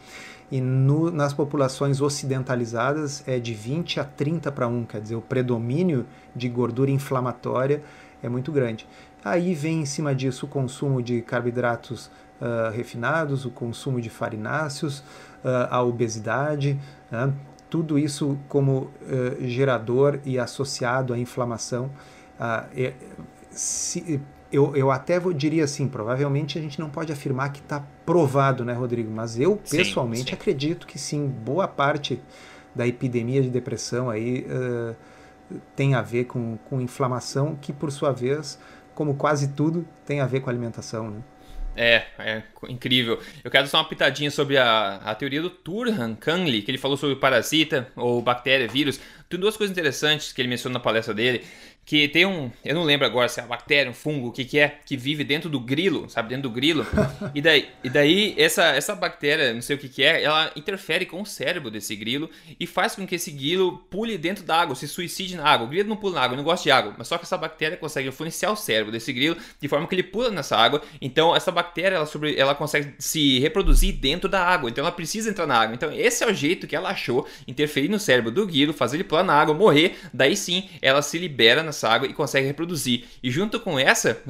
[0.50, 5.20] E no, nas populações ocidentalizadas é de 20 a 30 para 1, quer dizer, o
[5.20, 7.82] predomínio de gordura inflamatória
[8.20, 8.86] é muito grande.
[9.24, 12.06] Aí vem em cima disso o consumo de carboidratos
[12.40, 16.78] uh, refinados, o consumo de farináceos, uh, a obesidade,
[17.10, 17.32] né?
[17.70, 21.90] tudo isso como uh, gerador e associado à inflamação.
[22.76, 22.92] É,
[23.50, 24.20] se,
[24.54, 28.64] eu, eu até vou, diria assim, provavelmente a gente não pode afirmar que está provado,
[28.64, 29.10] né, Rodrigo?
[29.10, 30.34] Mas eu pessoalmente sim, sim.
[30.34, 32.20] acredito que sim, boa parte
[32.74, 34.94] da epidemia de depressão aí uh,
[35.74, 38.58] tem a ver com, com inflamação, que por sua vez,
[38.94, 41.20] como quase tudo, tem a ver com alimentação, né?
[41.76, 43.20] É, é incrível.
[43.42, 46.96] Eu quero só uma pitadinha sobre a, a teoria do Turhan Kanli, que ele falou
[46.96, 49.00] sobre parasita ou bactéria, vírus.
[49.28, 51.44] Tem duas coisas interessantes que ele menciona na palestra dele
[51.84, 54.44] que tem um, eu não lembro agora se é uma bactéria, um fungo, o que
[54.44, 56.86] que é, que vive dentro do grilo, sabe, dentro do grilo.
[57.34, 61.04] e daí, e daí essa, essa bactéria, não sei o que que é, ela interfere
[61.04, 64.74] com o cérebro desse grilo e faz com que esse grilo pule dentro da água,
[64.74, 65.66] se suicide na água.
[65.66, 67.76] O grilo não pula na água, não gosta de água, mas só que essa bactéria
[67.76, 70.80] consegue influenciar o cérebro desse grilo de forma que ele pula nessa água.
[71.00, 75.28] Então essa bactéria, ela, sobre, ela consegue se reproduzir dentro da água, então ela precisa
[75.28, 75.74] entrar na água.
[75.74, 79.04] Então esse é o jeito que ela achou interferir no cérebro do grilo, fazer ele
[79.04, 79.98] pular na água, morrer.
[80.12, 83.04] Daí sim, ela se libera na essa água e consegue reproduzir.
[83.22, 84.20] E junto com essa,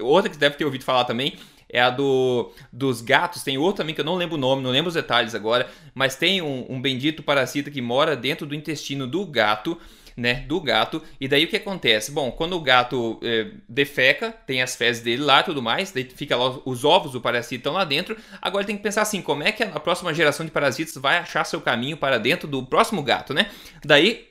[0.00, 1.34] outra que deve ter ouvido falar também,
[1.72, 3.42] é a do, dos gatos.
[3.42, 6.16] Tem outra também que eu não lembro o nome, não lembro os detalhes agora, mas
[6.16, 9.78] tem um, um bendito parasita que mora dentro do intestino do gato.
[10.16, 12.10] Né, do gato, e daí o que acontece?
[12.10, 16.36] Bom, quando o gato é, defeca, tem as fezes dele lá tudo mais, daí fica
[16.36, 18.14] lá os ovos do parasita estão lá dentro.
[18.42, 21.44] Agora tem que pensar assim: como é que a próxima geração de parasitas vai achar
[21.44, 23.50] seu caminho para dentro do próximo gato, né?
[23.82, 24.29] Daí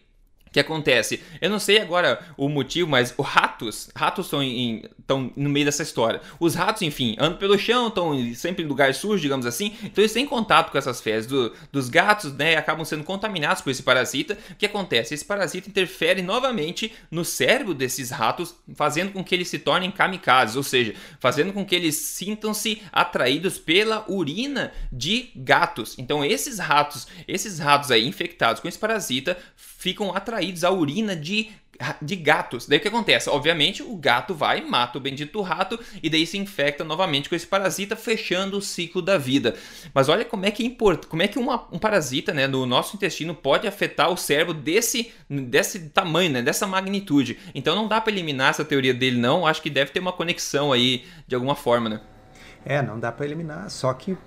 [0.52, 1.22] que acontece?
[1.42, 5.66] Eu não sei agora o motivo, mas os ratos, ratos estão em, estão no meio
[5.66, 6.22] dessa história.
[6.40, 9.76] Os ratos, enfim, andam pelo chão, estão sempre em lugar sujo, digamos assim.
[9.84, 12.54] Então eles têm contato com essas fezes do, dos gatos, né?
[12.54, 14.38] E acabam sendo contaminados por esse parasita.
[14.52, 15.14] O que acontece?
[15.14, 20.56] Esse parasita interfere novamente no cérebro desses ratos, fazendo com que eles se tornem kamikazes,
[20.56, 25.96] ou seja, fazendo com que eles sintam-se atraídos pela urina de gatos.
[25.98, 29.38] Então esses ratos, esses ratos aí infectados com esse parasita
[29.80, 31.50] ficam atraídos à urina de
[32.02, 32.68] de gatos.
[32.68, 33.30] Daí o que acontece?
[33.30, 37.48] Obviamente, o gato vai, mata o bendito rato e daí se infecta novamente com esse
[37.48, 39.56] parasita, fechando o ciclo da vida.
[39.94, 42.98] Mas olha como é que importa, como é que uma, um parasita, né, no nosso
[42.98, 47.40] intestino pode afetar o cérebro desse desse tamanho, né, dessa magnitude.
[47.56, 50.74] Então não dá para eliminar essa teoria dele não, acho que deve ter uma conexão
[50.74, 52.02] aí de alguma forma, né?
[52.66, 54.18] É, não dá para eliminar, só que,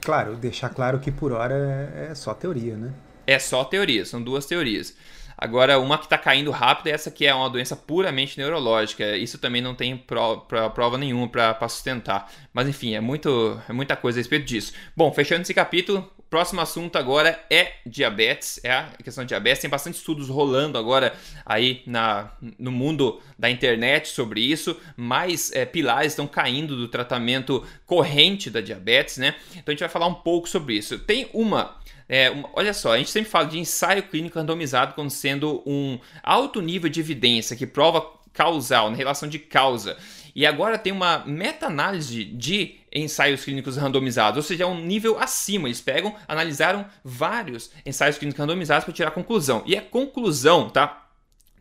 [0.00, 2.92] claro, deixar claro que por hora é, é só teoria, né?
[3.30, 4.92] É só teoria, são duas teorias.
[5.38, 9.16] Agora, uma que está caindo rápido é essa que é uma doença puramente neurológica.
[9.16, 12.28] Isso também não tem prova nenhuma para sustentar.
[12.52, 14.72] Mas enfim, é, muito, é muita coisa a respeito disso.
[14.96, 19.62] Bom, fechando esse capítulo, próximo assunto agora é diabetes, é a questão de diabetes.
[19.62, 21.14] Tem bastante estudos rolando agora
[21.46, 24.76] aí na, no mundo da internet sobre isso.
[24.96, 29.34] Mais é, pilares estão caindo do tratamento corrente da diabetes, né?
[29.52, 30.98] Então a gente vai falar um pouco sobre isso.
[30.98, 31.79] Tem uma
[32.12, 36.60] é, olha só, a gente sempre fala de ensaio clínico randomizado como sendo um alto
[36.60, 39.96] nível de evidência que prova causal, na relação de causa.
[40.34, 45.68] E agora tem uma meta-análise de ensaios clínicos randomizados, ou seja, é um nível acima.
[45.68, 49.62] Eles pegam, analisaram vários ensaios clínicos randomizados para tirar a conclusão.
[49.64, 51.08] E a conclusão, tá?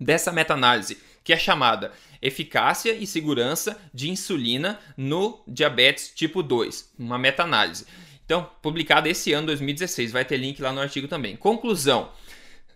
[0.01, 7.19] Dessa meta-análise, que é chamada Eficácia e Segurança de Insulina no Diabetes Tipo 2, uma
[7.19, 7.85] meta-análise.
[8.29, 10.11] Então, publicado esse ano, 2016.
[10.11, 11.35] Vai ter link lá no artigo também.
[11.35, 12.11] Conclusão: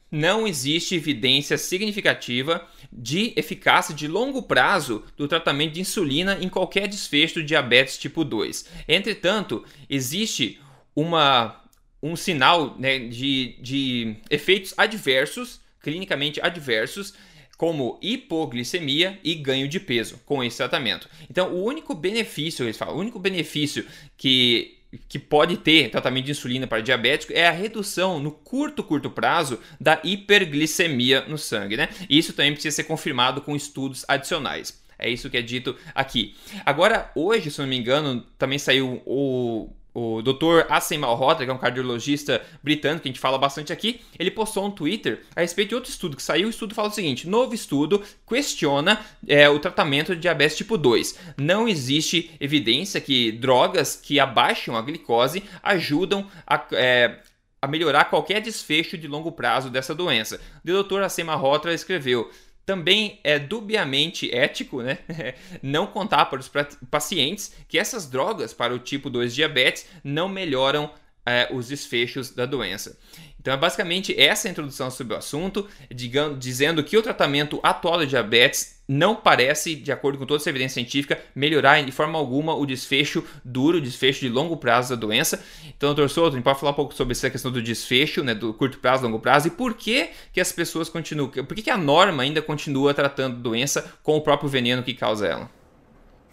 [0.10, 6.88] não existe evidência significativa de eficácia de longo prazo do tratamento de insulina em qualquer
[6.88, 8.66] desfecho do diabetes tipo 2.
[8.88, 10.60] Entretanto, existe
[10.96, 11.62] uma,
[12.02, 17.14] um sinal né, de, de efeitos adversos, clinicamente adversos,
[17.60, 21.08] como hipoglicemia e ganho de peso com esse tratamento.
[21.30, 23.86] Então, o único benefício, eles falam, o único benefício
[24.18, 29.10] que que pode ter tratamento de insulina para diabético é a redução no curto, curto
[29.10, 31.90] prazo da hiperglicemia no sangue, né?
[32.10, 34.82] Isso também precisa ser confirmado com estudos adicionais.
[34.98, 36.36] É isso que é dito aqui.
[36.66, 40.66] Agora, hoje, se não me engano, também saiu o o Dr.
[40.70, 44.66] Asim Malhotra, que é um cardiologista britânico que a gente fala bastante aqui, ele postou
[44.66, 46.48] um Twitter a respeito de outro estudo que saiu.
[46.48, 51.20] O estudo fala o seguinte: novo estudo questiona é, o tratamento de diabetes tipo 2.
[51.38, 57.20] Não existe evidência que drogas que abaixam a glicose ajudam a, é,
[57.62, 60.42] a melhorar qualquer desfecho de longo prazo dessa doença.
[60.66, 61.02] O Dr.
[61.02, 62.30] Asim Malhotra escreveu:
[62.66, 65.00] também é dubiamente ético né?
[65.62, 66.52] não contar para os
[66.90, 70.92] pacientes que essas drogas para o tipo 2 diabetes não melhoram
[71.26, 72.98] é, os desfechos da doença.
[73.44, 78.06] Então é basicamente essa introdução sobre o assunto, digamos, dizendo que o tratamento atual da
[78.06, 82.66] diabetes não parece, de acordo com toda essa evidência científica, melhorar de forma alguma o
[82.66, 85.44] desfecho duro, o desfecho de longo prazo da doença.
[85.76, 88.34] Então, doutor Souto, a gente pode falar um pouco sobre essa questão do desfecho, né,
[88.34, 91.70] do curto prazo, longo prazo, e por que, que as pessoas continuam, por que, que
[91.70, 95.50] a norma ainda continua tratando doença com o próprio veneno que causa ela?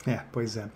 [0.07, 0.69] É, pois é.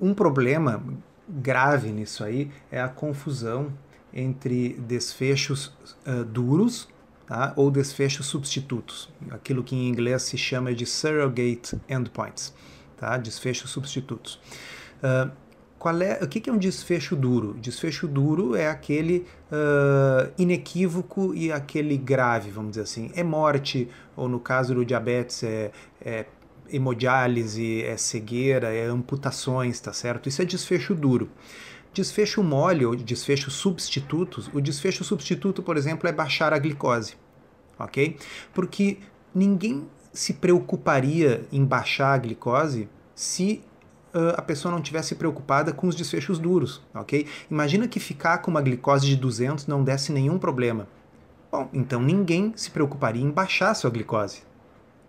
[0.00, 0.82] Um problema
[1.28, 3.72] grave nisso aí é a confusão
[4.12, 5.66] entre desfechos
[6.06, 6.88] uh, duros
[7.26, 7.52] tá?
[7.56, 12.54] ou desfechos substitutos, aquilo que em inglês se chama de surrogate endpoints,
[12.96, 13.16] tá?
[13.16, 14.38] desfechos substitutos.
[14.98, 15.30] Uh,
[15.82, 17.54] qual é, o que é um desfecho duro?
[17.54, 23.10] Desfecho duro é aquele uh, inequívoco e aquele grave, vamos dizer assim.
[23.16, 26.26] É morte, ou no caso do diabetes, é, é
[26.70, 30.28] hemodiálise, é cegueira, é amputações, tá certo?
[30.28, 31.28] Isso é desfecho duro.
[31.92, 37.16] Desfecho mole ou desfecho substitutos, o desfecho substituto, por exemplo, é baixar a glicose,
[37.78, 38.16] ok?
[38.54, 38.98] Porque
[39.34, 43.62] ninguém se preocuparia em baixar a glicose se
[44.14, 47.26] uh, a pessoa não tivesse preocupada com os desfechos duros, ok?
[47.50, 50.88] Imagina que ficar com uma glicose de 200 não desse nenhum problema.
[51.50, 54.42] Bom, então ninguém se preocuparia em baixar sua glicose,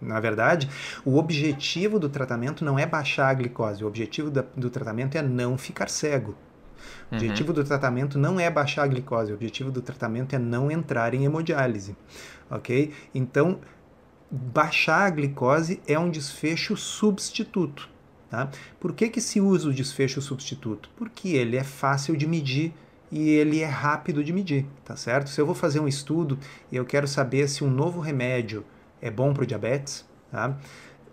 [0.03, 0.69] na verdade,
[1.05, 5.57] o objetivo do tratamento não é baixar a glicose, o objetivo do tratamento é não
[5.57, 6.35] ficar cego.
[7.11, 7.55] O objetivo uhum.
[7.55, 11.25] do tratamento não é baixar a glicose, o objetivo do tratamento é não entrar em
[11.25, 11.95] hemodiálise,
[12.49, 12.91] ok?
[13.13, 13.59] Então,
[14.29, 17.89] baixar a glicose é um desfecho substituto,
[18.29, 18.49] tá?
[18.79, 20.89] Por que que se usa o desfecho substituto?
[20.95, 22.73] Porque ele é fácil de medir
[23.11, 25.29] e ele é rápido de medir, tá certo?
[25.29, 26.39] Se eu vou fazer um estudo
[26.71, 28.65] e eu quero saber se um novo remédio
[28.99, 30.57] é bom para o diabetes, tá?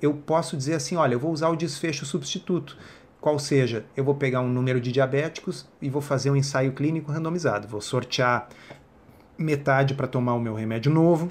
[0.00, 2.76] eu posso dizer assim, olha, eu vou usar o desfecho substituto.
[3.20, 7.12] Qual seja, eu vou pegar um número de diabéticos e vou fazer um ensaio clínico
[7.12, 7.68] randomizado.
[7.68, 8.48] Vou sortear
[9.36, 11.30] metade para tomar o meu remédio novo,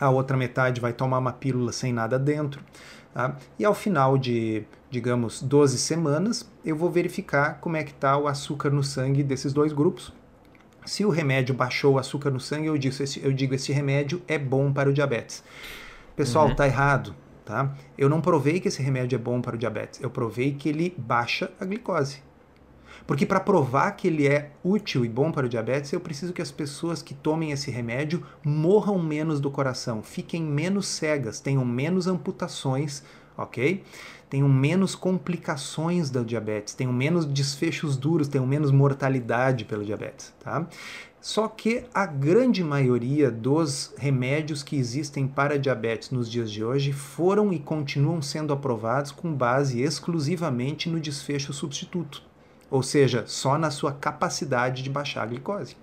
[0.00, 2.62] a outra metade vai tomar uma pílula sem nada dentro.
[3.12, 3.36] Tá?
[3.58, 8.28] E ao final de, digamos, 12 semanas, eu vou verificar como é que está o
[8.28, 10.12] açúcar no sangue desses dois grupos.
[10.84, 14.22] Se o remédio baixou o açúcar no sangue, eu digo, esse, eu digo esse remédio
[14.28, 15.42] é bom para o diabetes.
[16.14, 16.54] Pessoal, uhum.
[16.54, 17.14] tá errado
[17.48, 17.74] tá?
[17.96, 20.94] Eu não provei que esse remédio é bom para o diabetes, eu provei que ele
[20.98, 22.22] baixa a glicose.
[23.06, 26.42] Porque para provar que ele é útil e bom para o diabetes, eu preciso que
[26.42, 32.06] as pessoas que tomem esse remédio morram menos do coração, fiquem menos cegas, tenham menos
[32.06, 33.02] amputações,
[33.34, 33.82] ok?
[34.28, 40.66] Tenham menos complicações da diabetes, tenham menos desfechos duros, tenham menos mortalidade pelo diabetes, tá?
[41.20, 46.92] Só que a grande maioria dos remédios que existem para diabetes nos dias de hoje
[46.92, 52.22] foram e continuam sendo aprovados com base exclusivamente no desfecho substituto,
[52.70, 55.76] ou seja, só na sua capacidade de baixar a glicose.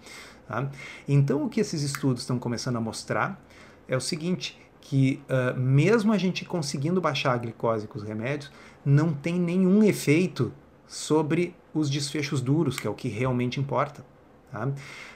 [0.47, 0.69] Tá?
[1.07, 3.39] Então, o que esses estudos estão começando a mostrar
[3.87, 8.51] é o seguinte: que uh, mesmo a gente conseguindo baixar a glicose com os remédios,
[8.85, 10.53] não tem nenhum efeito
[10.87, 14.05] sobre os desfechos duros, que é o que realmente importa.
[14.51, 14.71] Tá?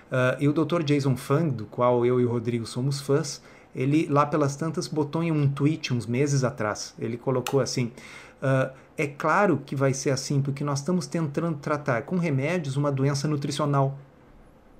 [0.09, 0.83] Uh, e o Dr.
[0.83, 3.41] Jason Fung, do qual eu e o Rodrigo somos fãs,
[3.75, 6.95] ele lá pelas tantas botou em um tweet uns meses atrás.
[6.97, 7.91] Ele colocou assim:
[8.41, 12.91] uh, é claro que vai ser assim, porque nós estamos tentando tratar com remédios uma
[12.91, 13.97] doença nutricional.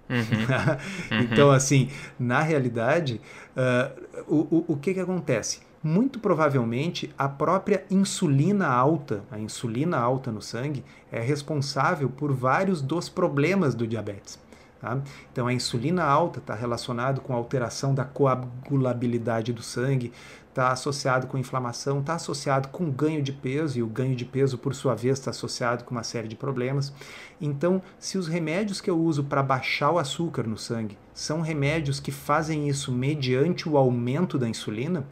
[0.10, 1.22] Uhum.
[1.24, 1.90] então, assim,
[2.20, 3.22] na realidade,
[3.56, 5.62] uh, o, o, o que, que acontece?
[5.82, 12.82] Muito provavelmente a própria insulina alta, a insulina alta no sangue, é responsável por vários
[12.82, 14.40] dos problemas do diabetes.
[14.80, 14.98] Tá?
[15.32, 20.14] Então, a insulina alta está relacionado com alteração da coagulabilidade do sangue,
[20.48, 24.58] está associado com inflamação, está associado com ganho de peso, e o ganho de peso,
[24.58, 26.94] por sua vez, está associado com uma série de problemas.
[27.42, 32.00] Então, se os remédios que eu uso para baixar o açúcar no sangue são remédios
[32.00, 35.06] que fazem isso mediante o aumento da insulina,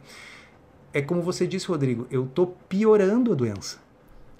[0.94, 3.87] é como você disse, Rodrigo, eu estou piorando a doença.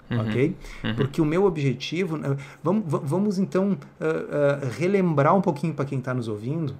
[0.09, 0.55] Uhum, ok?
[0.83, 0.95] Uhum.
[0.95, 2.17] Porque o meu objetivo.
[2.17, 6.71] Né, vamos, vamos então uh, uh, relembrar um pouquinho para quem está nos ouvindo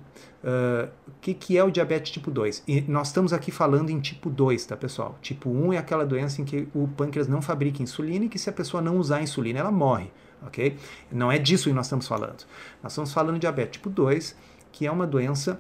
[0.44, 2.64] uh, o que, que é o diabetes tipo 2.
[2.68, 5.18] E nós estamos aqui falando em tipo 2, tá, pessoal?
[5.22, 8.50] Tipo 1 é aquela doença em que o pâncreas não fabrica insulina e que se
[8.50, 10.12] a pessoa não usar insulina, ela morre.
[10.46, 10.78] Ok?
[11.12, 12.46] Não é disso que nós estamos falando.
[12.82, 14.36] Nós estamos falando de diabetes tipo 2,
[14.72, 15.60] que é uma doença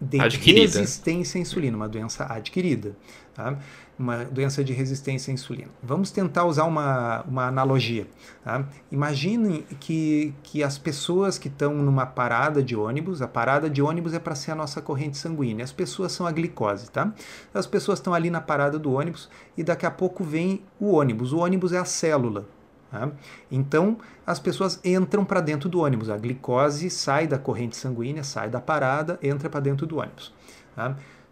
[0.00, 0.78] de adquirida.
[0.78, 2.96] resistência à insulina, uma doença adquirida.
[3.34, 3.58] Tá?
[3.98, 5.70] Uma doença de resistência à insulina.
[5.82, 8.06] Vamos tentar usar uma, uma analogia.
[8.42, 8.64] Tá?
[8.90, 14.12] Imaginem que, que as pessoas que estão numa parada de ônibus, a parada de ônibus
[14.12, 16.90] é para ser a nossa corrente sanguínea, as pessoas são a glicose.
[16.90, 17.12] Tá?
[17.52, 21.32] As pessoas estão ali na parada do ônibus e daqui a pouco vem o ônibus.
[21.32, 22.46] O ônibus é a célula.
[22.90, 23.10] Tá?
[23.50, 26.10] Então, as pessoas entram para dentro do ônibus.
[26.10, 30.32] A glicose sai da corrente sanguínea, sai da parada, entra para dentro do ônibus.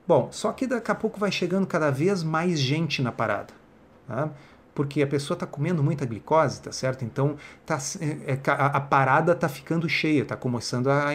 [0.06, 3.54] Bom, só que daqui a pouco vai chegando cada vez mais gente na parada.
[4.06, 4.30] Tá?
[4.74, 7.04] Porque a pessoa está comendo muita glicose, tá certo?
[7.04, 11.10] Então tá, é, a, a parada está ficando cheia, está começando a,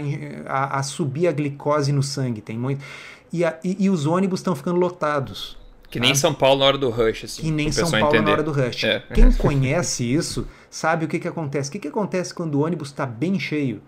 [0.46, 2.40] a, a, subir a glicose no sangue.
[2.40, 2.84] Tem muito.
[3.34, 5.58] E, a, e, e os ônibus estão ficando lotados.
[5.90, 6.20] Que nem tá?
[6.20, 7.42] São Paulo na hora do rush, assim.
[7.42, 8.26] Que nem São Paulo entender.
[8.26, 8.84] na hora do rush.
[8.84, 9.00] É.
[9.14, 11.70] Quem conhece isso sabe o que, que acontece.
[11.70, 13.82] O que, que acontece quando o ônibus está bem cheio?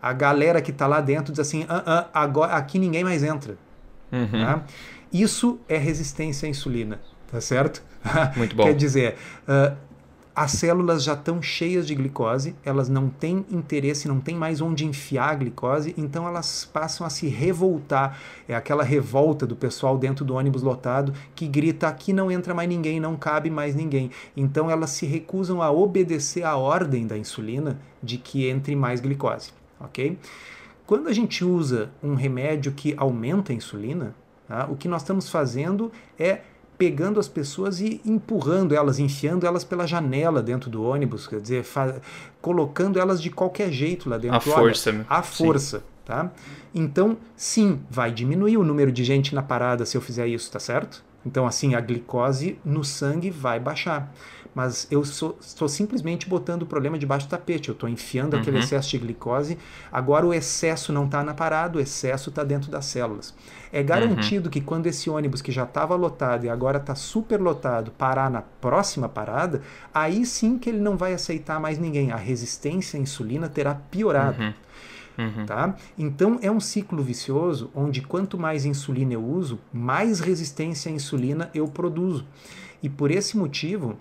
[0.00, 3.56] A galera que está lá dentro diz assim: ah, ah, agora, aqui ninguém mais entra.
[4.12, 4.44] Uhum.
[4.44, 4.64] Tá?
[5.12, 7.82] Isso é resistência à insulina, tá certo?
[8.36, 8.64] Muito bom.
[8.64, 9.16] Quer dizer,
[9.48, 9.76] uh,
[10.36, 14.84] as células já estão cheias de glicose, elas não têm interesse, não têm mais onde
[14.84, 18.20] enfiar a glicose, então elas passam a se revoltar.
[18.46, 22.68] É aquela revolta do pessoal dentro do ônibus lotado que grita: aqui não entra mais
[22.68, 24.10] ninguém, não cabe mais ninguém.
[24.36, 29.52] Então elas se recusam a obedecer à ordem da insulina de que entre mais glicose,
[29.80, 30.18] ok?
[30.86, 34.14] Quando a gente usa um remédio que aumenta a insulina,
[34.46, 36.40] tá, o que nós estamos fazendo é
[36.78, 41.64] pegando as pessoas e empurrando elas, enfiando elas pela janela dentro do ônibus, quer dizer,
[42.40, 44.36] colocando elas de qualquer jeito lá dentro.
[44.36, 44.90] A força.
[44.90, 45.84] Olha, a força, sim.
[46.04, 46.30] tá?
[46.74, 50.60] Então, sim, vai diminuir o número de gente na parada se eu fizer isso, tá
[50.60, 51.02] certo?
[51.24, 54.12] Então, assim, a glicose no sangue vai baixar
[54.56, 57.68] mas eu estou simplesmente botando o problema debaixo do tapete.
[57.68, 58.40] Eu estou enfiando uhum.
[58.40, 59.58] aquele excesso de glicose.
[59.92, 63.34] Agora o excesso não está na parada, o excesso está dentro das células.
[63.70, 64.50] É garantido uhum.
[64.50, 68.40] que quando esse ônibus que já estava lotado e agora está super lotado parar na
[68.40, 69.60] próxima parada,
[69.92, 72.10] aí sim que ele não vai aceitar mais ninguém.
[72.10, 74.42] A resistência à insulina terá piorado.
[74.42, 74.54] Uhum.
[75.18, 75.44] Uhum.
[75.44, 75.76] Tá?
[75.98, 81.50] Então é um ciclo vicioso onde quanto mais insulina eu uso, mais resistência à insulina
[81.52, 82.24] eu produzo.
[82.82, 83.98] E por esse motivo,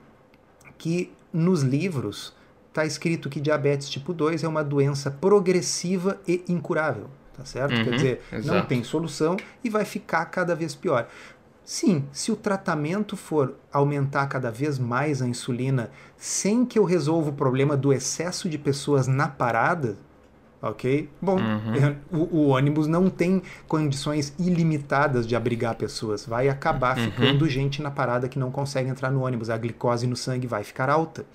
[0.78, 2.34] que nos livros
[2.70, 7.74] está escrito que diabetes tipo 2 é uma doença progressiva e incurável, tá certo?
[7.74, 8.58] Uhum, Quer dizer, exato.
[8.58, 11.08] não tem solução e vai ficar cada vez pior.
[11.64, 17.32] Sim, se o tratamento for aumentar cada vez mais a insulina sem que eu resolva
[17.32, 19.98] o problema do excesso de pessoas na parada,
[20.70, 21.10] ok?
[21.22, 21.96] Bom, uhum.
[22.12, 26.26] o, o, ônibus não tem condições ilimitadas de abrigar pessoas.
[26.26, 27.06] Vai acabar uhum.
[27.06, 29.50] ficando gente na parada que não consegue entrar no ônibus.
[29.50, 31.26] A glicose no sangue vai ficar alta.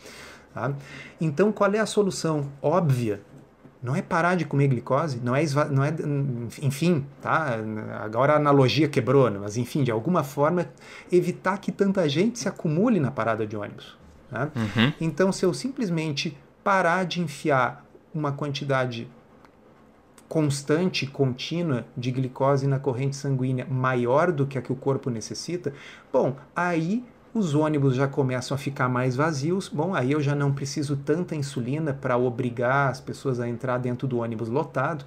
[0.53, 0.73] Tá?
[1.21, 3.21] Então, qual é a solução óbvia?
[3.83, 5.95] Não é parar de comer glicose, não é, não é
[6.61, 7.57] enfim, tá?
[8.03, 9.39] Agora a analogia quebrou, né?
[9.41, 10.67] mas enfim, de alguma forma
[11.11, 13.97] evitar que tanta gente se acumule na parada de ônibus.
[14.29, 14.51] Tá?
[14.55, 14.93] Uhum.
[15.01, 17.83] Então, se eu simplesmente parar de enfiar
[18.15, 19.09] uma quantidade
[20.31, 25.75] constante, contínua de glicose na corrente sanguínea maior do que a que o corpo necessita,
[26.13, 27.05] bom, aí
[27.35, 29.69] os ônibus já começam a ficar mais vazios.
[29.69, 34.07] Bom, aí eu já não preciso tanta insulina para obrigar as pessoas a entrar dentro
[34.07, 35.05] do ônibus lotado.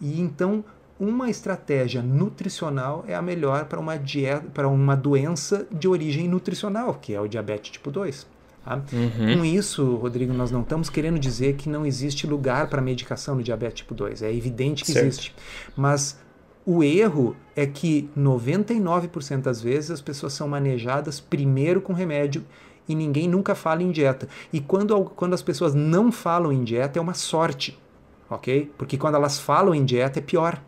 [0.00, 0.64] E então
[0.98, 6.94] uma estratégia nutricional é a melhor para uma dieta, para uma doença de origem nutricional,
[6.94, 8.26] que é o diabetes tipo 2.
[8.64, 8.82] Tá?
[8.92, 9.38] Uhum.
[9.38, 13.42] Com isso, Rodrigo, nós não estamos querendo dizer que não existe lugar para medicação no
[13.42, 14.22] diabetes tipo 2.
[14.22, 15.06] É evidente que certo.
[15.06, 15.34] existe.
[15.76, 16.18] Mas
[16.64, 22.44] o erro é que 99% das vezes as pessoas são manejadas primeiro com remédio
[22.88, 24.28] e ninguém nunca fala em dieta.
[24.52, 27.78] E quando, quando as pessoas não falam em dieta é uma sorte
[28.34, 28.70] ok?
[28.76, 30.60] Porque quando elas falam em dieta é pior,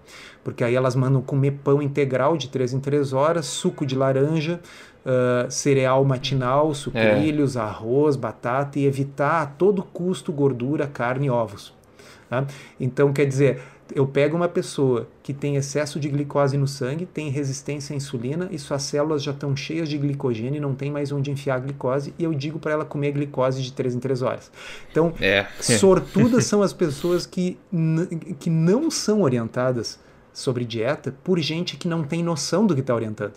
[0.43, 4.61] porque aí elas mandam comer pão integral de 3 em 3 horas, suco de laranja,
[5.05, 7.61] uh, cereal matinal, sucrilhos, é.
[7.61, 11.73] arroz, batata e evitar a todo custo gordura, carne e ovos.
[12.29, 12.47] Tá?
[12.81, 13.61] Então, quer dizer,
[13.95, 18.49] eu pego uma pessoa que tem excesso de glicose no sangue, tem resistência à insulina
[18.51, 21.59] e suas células já estão cheias de glicogênio e não tem mais onde enfiar a
[21.59, 24.51] glicose, e eu digo para ela comer glicose de 3 em 3 horas.
[24.91, 25.47] Então, é.
[25.61, 27.59] sortudas são as pessoas que,
[28.39, 29.99] que não são orientadas
[30.33, 33.35] sobre dieta por gente que não tem noção do que está orientando.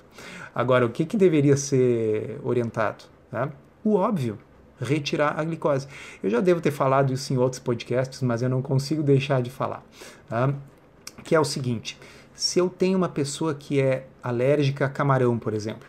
[0.57, 3.03] Agora, o que, que deveria ser orientado?
[3.29, 3.47] Tá?
[3.83, 4.39] O óbvio
[4.81, 5.87] retirar a glicose.
[6.23, 9.51] Eu já devo ter falado isso em outros podcasts, mas eu não consigo deixar de
[9.51, 9.83] falar.
[10.27, 10.51] Tá?
[11.23, 11.95] Que é o seguinte:
[12.33, 15.87] se eu tenho uma pessoa que é alérgica a camarão, por exemplo,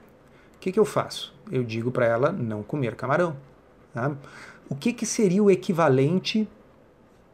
[0.57, 1.35] o que, que eu faço?
[1.51, 3.35] Eu digo para ela não comer camarão.
[3.95, 4.13] Tá?
[4.69, 6.47] O que, que seria o equivalente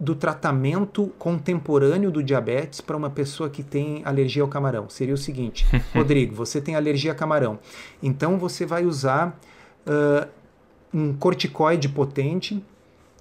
[0.05, 4.89] do tratamento contemporâneo do diabetes para uma pessoa que tem alergia ao camarão?
[4.89, 7.59] Seria o seguinte: Rodrigo, você tem alergia a camarão,
[8.03, 9.39] então você vai usar.
[9.87, 10.27] Uh,
[10.95, 12.65] um corticoide potente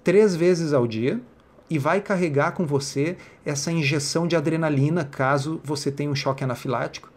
[0.04, 1.20] três vezes ao dia
[1.68, 7.12] e vai carregar com você essa injeção de adrenalina caso você tenha um choque anafilático.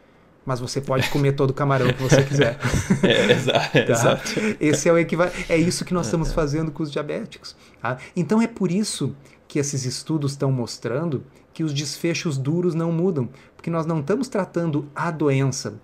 [0.46, 2.56] Mas você pode comer todo o camarão que você quiser.
[3.02, 3.78] É, exato, tá?
[3.80, 4.30] exato.
[4.60, 5.44] Esse é o equivalente.
[5.48, 7.56] É isso que nós estamos fazendo com os diabéticos.
[7.82, 7.98] Tá?
[8.14, 9.14] Então é por isso
[9.48, 14.28] que esses estudos estão mostrando que os desfechos duros não mudam, porque nós não estamos
[14.28, 15.80] tratando a doença,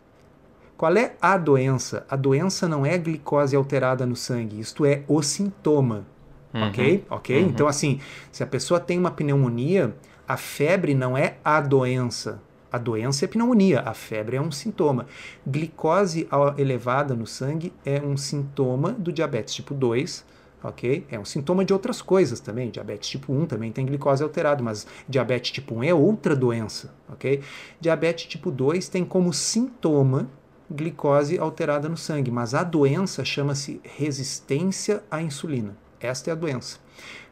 [0.82, 2.04] qual é a doença?
[2.10, 6.04] A doença não é glicose alterada no sangue, isto é o sintoma.
[6.52, 6.66] Uhum.
[6.66, 7.04] Ok?
[7.08, 7.40] Ok?
[7.40, 7.48] Uhum.
[7.50, 8.00] Então, assim,
[8.32, 9.94] se a pessoa tem uma pneumonia,
[10.26, 12.42] a febre não é a doença.
[12.72, 15.06] A doença é pneumonia, a febre é um sintoma.
[15.46, 16.26] Glicose
[16.58, 20.24] elevada no sangue é um sintoma do diabetes tipo 2,
[20.62, 21.06] ok?
[21.10, 22.70] É um sintoma de outras coisas também.
[22.70, 27.42] Diabetes tipo 1 também tem glicose alterada, mas diabetes tipo 1 é outra doença, ok?
[27.80, 30.28] Diabetes tipo 2 tem como sintoma
[30.70, 35.76] glicose alterada no sangue, mas a doença chama-se resistência à insulina.
[36.00, 36.78] Esta é a doença.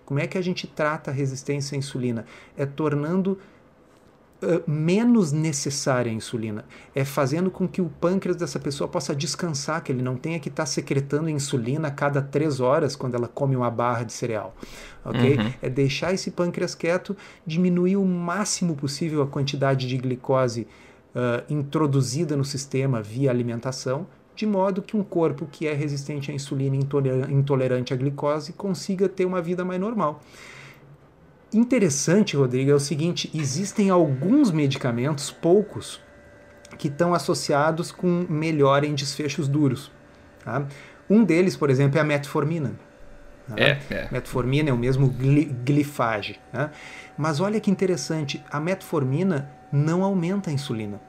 [0.04, 2.26] Como é que a gente trata a resistência à insulina?
[2.56, 3.38] É tornando
[4.42, 6.64] uh, menos necessária a insulina.
[6.94, 10.48] É fazendo com que o pâncreas dessa pessoa possa descansar, que ele não tenha que
[10.48, 14.54] estar tá secretando insulina a cada três horas quando ela come uma barra de cereal.
[15.04, 15.36] Ok?
[15.36, 15.52] Uhum.
[15.62, 17.16] É deixar esse pâncreas quieto,
[17.46, 20.66] diminuir o máximo possível a quantidade de glicose
[21.14, 26.34] uh, introduzida no sistema via alimentação, de modo que um corpo que é resistente à
[26.34, 30.22] insulina e intolerante à glicose consiga ter uma vida mais normal.
[31.52, 36.00] Interessante, Rodrigo, é o seguinte: existem alguns medicamentos, poucos,
[36.78, 39.90] que estão associados com melhora em desfechos duros.
[40.44, 40.66] Tá?
[41.08, 42.72] Um deles, por exemplo, é a metformina.
[43.48, 43.54] Tá?
[43.56, 44.08] É, é.
[44.12, 46.38] Metformina é o mesmo gli glifage.
[46.52, 46.70] Né?
[47.18, 51.00] Mas olha que interessante, a metformina não aumenta a insulina.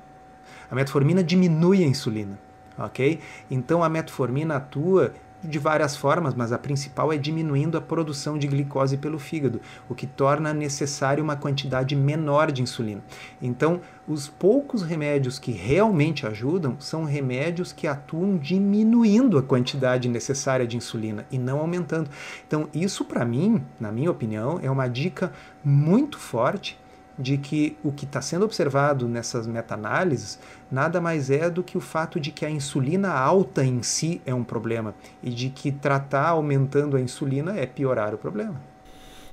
[0.69, 2.39] A metformina diminui a insulina,
[2.77, 3.19] ok?
[3.49, 5.13] Então a metformina atua
[5.43, 9.95] de várias formas, mas a principal é diminuindo a produção de glicose pelo fígado, o
[9.95, 13.01] que torna necessário uma quantidade menor de insulina.
[13.41, 20.67] Então, os poucos remédios que realmente ajudam são remédios que atuam diminuindo a quantidade necessária
[20.67, 22.09] de insulina e não aumentando.
[22.47, 25.31] Então, isso para mim, na minha opinião, é uma dica
[25.63, 26.80] muito forte
[27.21, 30.39] de que o que está sendo observado nessas meta-análises
[30.71, 34.33] nada mais é do que o fato de que a insulina alta em si é
[34.33, 38.71] um problema e de que tratar aumentando a insulina é piorar o problema.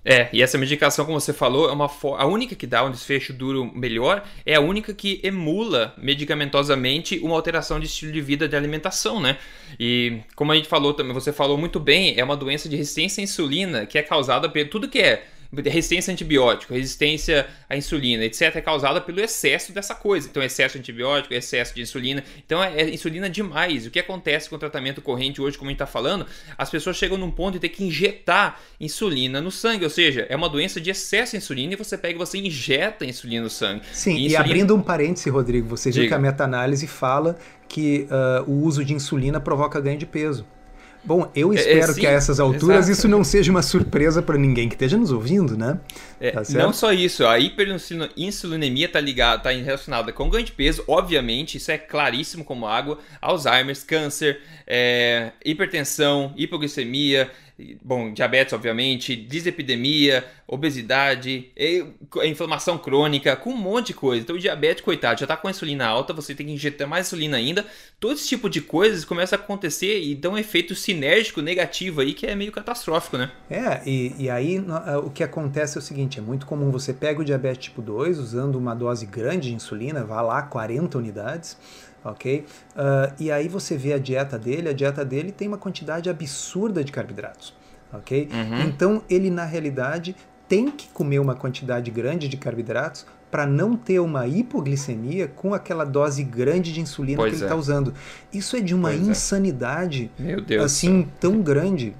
[0.05, 3.33] É, e essa medicação, como você falou, é uma a única que dá um desfecho
[3.33, 8.57] duro melhor, é a única que emula medicamentosamente uma alteração de estilo de vida de
[8.57, 9.37] alimentação, né?
[9.79, 13.21] E como a gente falou também, você falou muito bem, é uma doença de resistência
[13.21, 18.25] à insulina que é causada por tudo que é resistência a antibiótico, resistência à insulina,
[18.25, 20.29] etc., é causada pelo excesso dessa coisa.
[20.29, 22.23] Então, excesso de antibiótico, excesso de insulina.
[22.45, 23.87] Então, é, é insulina demais.
[23.87, 26.27] O que acontece com o tratamento corrente hoje, como a gente está falando,
[26.57, 30.37] as pessoas chegam num ponto de ter que injetar insulina no sangue, ou seja, é
[30.37, 33.83] uma doença de excesso de insulina e você pega e você injeta insulina no sangue.
[33.93, 34.33] Sim, e, insulina...
[34.33, 37.39] e abrindo um parêntese, Rodrigo, você viu que a meta-análise fala
[37.69, 40.47] que uh, o uso de insulina provoca ganho de peso.
[41.05, 42.93] Bom, eu é, é, espero é, sim, que a essas alturas exato.
[42.93, 45.79] isso não seja uma surpresa para ninguém que esteja nos ouvindo, né?
[46.21, 50.83] É, tá não só isso, a hiperinsulinemia está ligada, está relacionada com ganho de peso,
[50.87, 57.31] obviamente, isso é claríssimo como água, Alzheimer, câncer, é, hipertensão, hipoglicemia,
[57.83, 61.51] bom, diabetes, obviamente, dislipidemia, obesidade,
[62.25, 64.23] inflamação crônica, com um monte de coisa.
[64.23, 67.07] Então, o diabetes, coitado, já está com a insulina alta, você tem que injetar mais
[67.07, 67.67] insulina ainda.
[67.99, 72.15] Todo esse tipo de coisas começa a acontecer e dá um efeito sinérgico negativo aí
[72.15, 73.31] que é meio catastrófico, né?
[73.51, 74.65] É, e, e aí
[75.05, 78.19] o que acontece é o seguinte: é muito comum você pega o diabetes tipo 2
[78.19, 81.57] usando uma dose grande de insulina, vá lá 40 unidades
[82.05, 82.45] ok?
[82.75, 86.83] Uh, e aí você vê a dieta dele, a dieta dele tem uma quantidade absurda
[86.85, 87.55] de carboidratos,
[87.93, 88.29] ok?
[88.33, 88.61] Uhum.
[88.63, 90.17] Então ele na realidade
[90.49, 95.85] tem que comer uma quantidade grande de carboidratos para não ter uma hipoglicemia com aquela
[95.85, 97.59] dose grande de insulina pois que ele está é.
[97.59, 97.93] usando.
[98.33, 99.11] Isso é de uma pois é.
[99.11, 100.11] insanidade
[100.49, 100.57] é.
[100.57, 101.95] assim tão grande,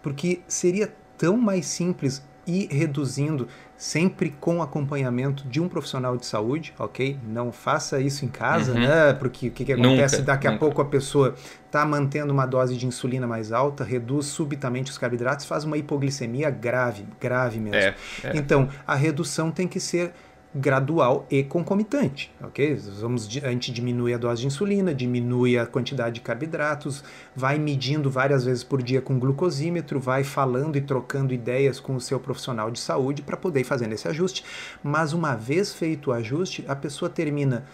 [0.00, 6.74] porque seria tão mais simples ir reduzindo sempre com acompanhamento de um profissional de saúde,
[6.76, 7.16] ok?
[7.24, 8.80] Não faça isso em casa, uhum.
[8.80, 9.12] né?
[9.12, 10.16] Porque o que, que acontece?
[10.16, 10.56] Nunca, Daqui nunca.
[10.56, 14.98] a pouco a pessoa está mantendo uma dose de insulina mais alta, reduz subitamente os
[14.98, 17.76] carboidratos, faz uma hipoglicemia grave, grave mesmo.
[17.76, 18.32] É, é.
[18.34, 20.12] Então, a redução tem que ser
[20.54, 22.74] gradual e concomitante, ok?
[23.00, 27.04] Vamos, a gente diminui a dose de insulina, diminui a quantidade de carboidratos,
[27.36, 32.00] vai medindo várias vezes por dia com glucosímetro, vai falando e trocando ideias com o
[32.00, 34.44] seu profissional de saúde para poder fazendo esse ajuste.
[34.82, 37.64] Mas uma vez feito o ajuste, a pessoa termina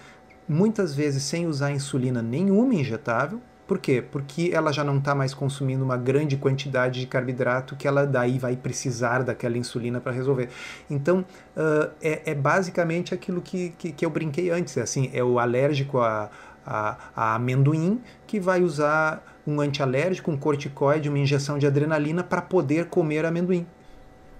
[0.49, 4.02] muitas vezes sem usar insulina nenhuma injetável, por quê?
[4.02, 8.38] Porque ela já não está mais consumindo uma grande quantidade de carboidrato que ela daí
[8.38, 10.50] vai precisar daquela insulina para resolver.
[10.90, 11.24] Então,
[11.56, 14.76] uh, é, é, basicamente aquilo que, que, que, eu brinquei antes.
[14.76, 16.30] É assim, é o alérgico a,
[16.66, 22.42] a, a amendoim que vai usar um antialérgico, um corticoide, uma injeção de adrenalina para
[22.42, 23.66] poder comer amendoim.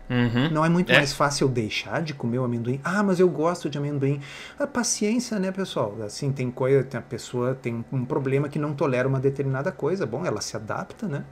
[0.09, 0.51] Uhum.
[0.51, 0.97] Não é muito é.
[0.97, 2.81] mais fácil deixar de comer o amendoim?
[2.85, 4.21] Ah, mas eu gosto de amendoim.
[4.59, 5.97] A paciência, né, pessoal?
[6.03, 10.05] Assim, tem coisa, tem a pessoa tem um problema que não tolera uma determinada coisa.
[10.05, 11.25] Bom, ela se adapta, né?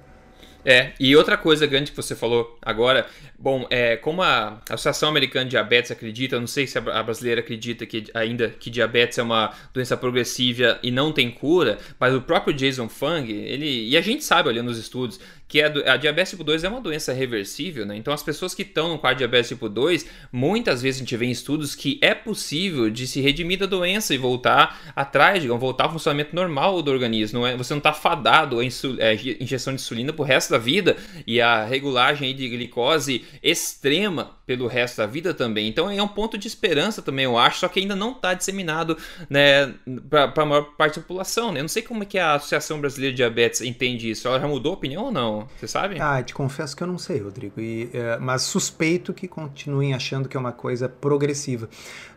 [0.64, 3.06] É, e outra coisa grande que você falou agora,
[3.36, 7.84] bom, é, como a Associação Americana de Diabetes acredita, não sei se a brasileira acredita
[7.84, 12.54] que ainda que diabetes é uma doença progressiva e não tem cura, mas o próprio
[12.54, 15.18] Jason Fung, ele, e a gente sabe olhando os estudos,
[15.52, 17.94] que a, a diabetes tipo 2 é uma doença reversível, né?
[17.94, 21.14] Então as pessoas que estão no quadro de diabetes tipo 2, muitas vezes a gente
[21.14, 25.60] vê em estudos que é possível de se redimir da doença e voltar atrás, digamos,
[25.60, 27.40] voltar ao funcionamento normal do organismo.
[27.40, 30.96] Não é, você não está fadado a é, injeção de insulina pro resto da vida
[31.26, 35.68] e a regulagem de glicose extrema pelo resto da vida também.
[35.68, 38.96] Então é um ponto de esperança também, eu acho, só que ainda não está disseminado
[39.28, 39.74] né,
[40.08, 41.52] para a maior parte da população.
[41.52, 41.60] Né?
[41.60, 44.28] Eu não sei como é que a Associação Brasileira de Diabetes entende isso.
[44.28, 45.48] Ela já mudou a opinião ou não?
[45.58, 46.00] Você sabe?
[46.00, 47.60] Ah, te confesso que eu não sei, Rodrigo.
[47.60, 51.68] E, uh, mas suspeito que continuem achando que é uma coisa progressiva.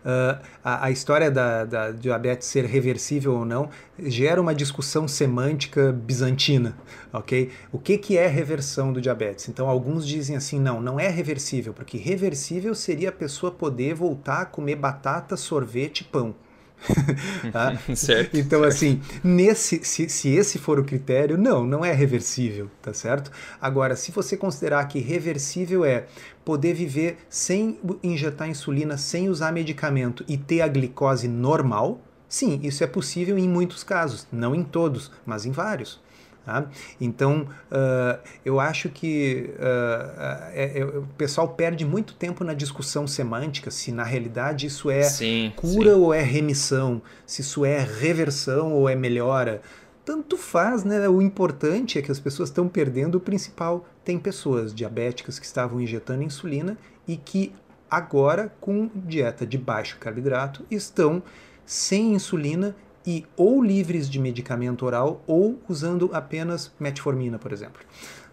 [0.06, 5.92] Uh, a, a, história da, da diabetes ser reversível ou não gera uma discussão semântica
[5.92, 6.78] bizantina,
[7.12, 7.50] ok?
[7.72, 9.50] O que, que é reversão do diabetes?
[9.50, 14.42] Então, alguns dizem assim, não, não é reversível, porque reversível seria a pessoa poder voltar
[14.42, 16.36] a comer batata, sorvete, pão.
[17.52, 17.78] tá?
[17.96, 18.74] certo, então, certo.
[18.74, 23.32] assim, nesse, se, se esse for o critério, não, não é reversível, tá certo?
[23.60, 26.06] Agora, se você considerar que reversível é
[26.44, 32.00] poder viver sem injetar insulina, sem usar medicamento e ter a glicose normal,
[32.30, 36.00] sim, isso é possível em muitos casos, não em todos, mas em vários.
[36.46, 36.70] Tá?
[37.02, 43.08] Então, uh, eu acho que uh, é, é, o pessoal perde muito tempo na discussão
[43.08, 46.00] semântica, se na realidade isso é sim, cura sim.
[46.00, 49.64] ou é remissão, se isso é reversão ou é melhora.
[50.06, 51.10] Tanto faz, né?
[51.10, 53.84] O importante é que as pessoas estão perdendo o principal.
[54.04, 56.78] Tem pessoas diabéticas que estavam injetando insulina
[57.08, 57.56] e que
[57.90, 61.24] agora, com dieta de baixo carboidrato, estão
[61.66, 62.76] sem insulina
[63.06, 67.82] e ou livres de medicamento oral ou usando apenas metformina, por exemplo.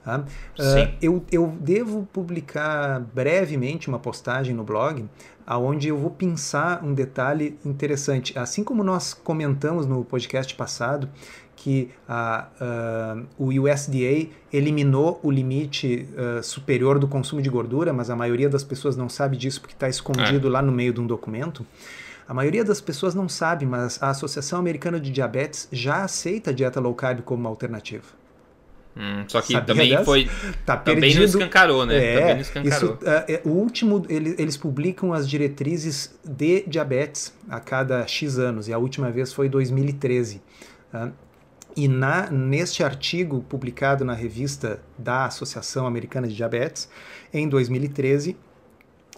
[0.05, 0.19] Tá?
[0.19, 5.09] Uh, eu, eu devo publicar brevemente uma postagem no blog
[5.47, 8.37] aonde eu vou pensar um detalhe interessante.
[8.37, 11.09] Assim como nós comentamos no podcast passado
[11.55, 18.11] que a, uh, o USDA eliminou o limite uh, superior do consumo de gordura, mas
[18.11, 20.51] a maioria das pessoas não sabe disso porque está escondido é.
[20.51, 21.65] lá no meio de um documento.
[22.27, 26.53] A maioria das pessoas não sabe, mas a Associação Americana de Diabetes já aceita a
[26.53, 28.05] dieta low carb como uma alternativa.
[28.97, 30.05] Hum, só que Sabia também dessa?
[30.05, 30.31] foi.
[30.67, 31.21] Tá também perdido.
[31.21, 31.97] não escancarou, né?
[31.97, 32.95] É, também não escancarou.
[32.95, 38.39] Isso, uh, é, o último, ele, eles publicam as diretrizes de diabetes a cada X
[38.39, 40.43] anos, e a última vez foi 2013.
[40.93, 41.11] Uh,
[41.75, 46.89] e na, neste artigo publicado na revista da Associação Americana de Diabetes,
[47.33, 48.37] em 2013,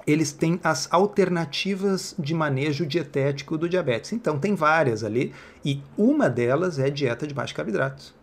[0.07, 4.13] eles têm as alternativas de manejo dietético do diabetes.
[4.13, 5.33] Então, tem várias ali,
[5.65, 8.15] e uma delas é dieta de baixo carboidratos.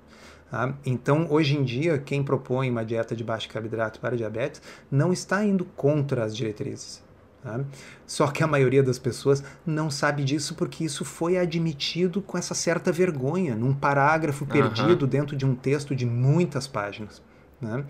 [0.51, 0.73] Tá?
[0.85, 4.61] Então, hoje em dia, quem propõe uma dieta de baixo carboidrato para diabetes
[4.91, 7.01] não está indo contra as diretrizes.
[7.41, 7.61] Tá?
[8.05, 12.53] Só que a maioria das pessoas não sabe disso porque isso foi admitido com essa
[12.53, 17.21] certa vergonha, num parágrafo perdido dentro de um texto de muitas páginas.
[17.61, 17.85] Né?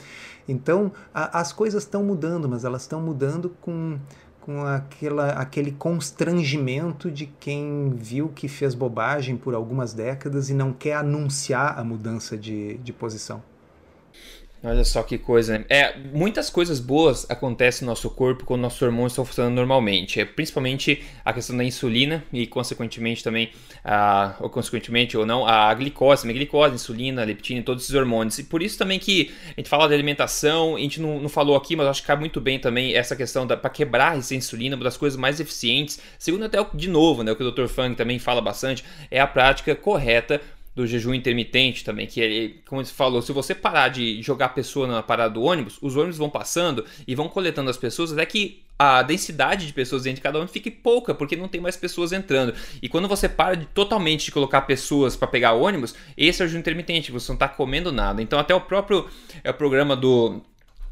[0.48, 3.98] Então, a, as coisas estão mudando, mas elas estão mudando com,
[4.42, 10.74] com aquela, aquele constrangimento de quem viu que fez bobagem por algumas décadas e não
[10.74, 13.42] quer anunciar a mudança de, de posição.
[14.64, 15.58] Olha só que coisa.
[15.58, 15.66] Né?
[15.70, 20.20] É, muitas coisas boas acontecem no nosso corpo quando nossos hormônios estão funcionando normalmente.
[20.20, 23.50] É principalmente a questão da insulina e, consequentemente, também,
[23.84, 27.96] a, ou consequentemente ou não, a glicose, a glicose, a insulina, a leptina, todos esses
[27.96, 28.38] hormônios.
[28.38, 31.56] E por isso também que a gente fala de alimentação, a gente não, não falou
[31.56, 34.84] aqui, mas acho que cabe muito bem também essa questão para quebrar essa insulina, uma
[34.84, 37.68] das coisas mais eficientes, segundo até de novo, né, o que o Dr.
[37.68, 40.40] Fang também fala bastante, é a prática correta
[40.76, 44.50] do jejum intermitente também, que é, como você falou, se você parar de jogar a
[44.50, 48.26] pessoa na parada do ônibus, os ônibus vão passando e vão coletando as pessoas até
[48.26, 51.76] que a densidade de pessoas dentro de cada ônibus fique pouca, porque não tem mais
[51.76, 52.54] pessoas entrando.
[52.82, 56.48] E quando você para de, totalmente de colocar pessoas para pegar ônibus, esse é o
[56.48, 58.22] jejum intermitente, você não está comendo nada.
[58.22, 59.08] Então até o próprio
[59.44, 60.42] é, o programa do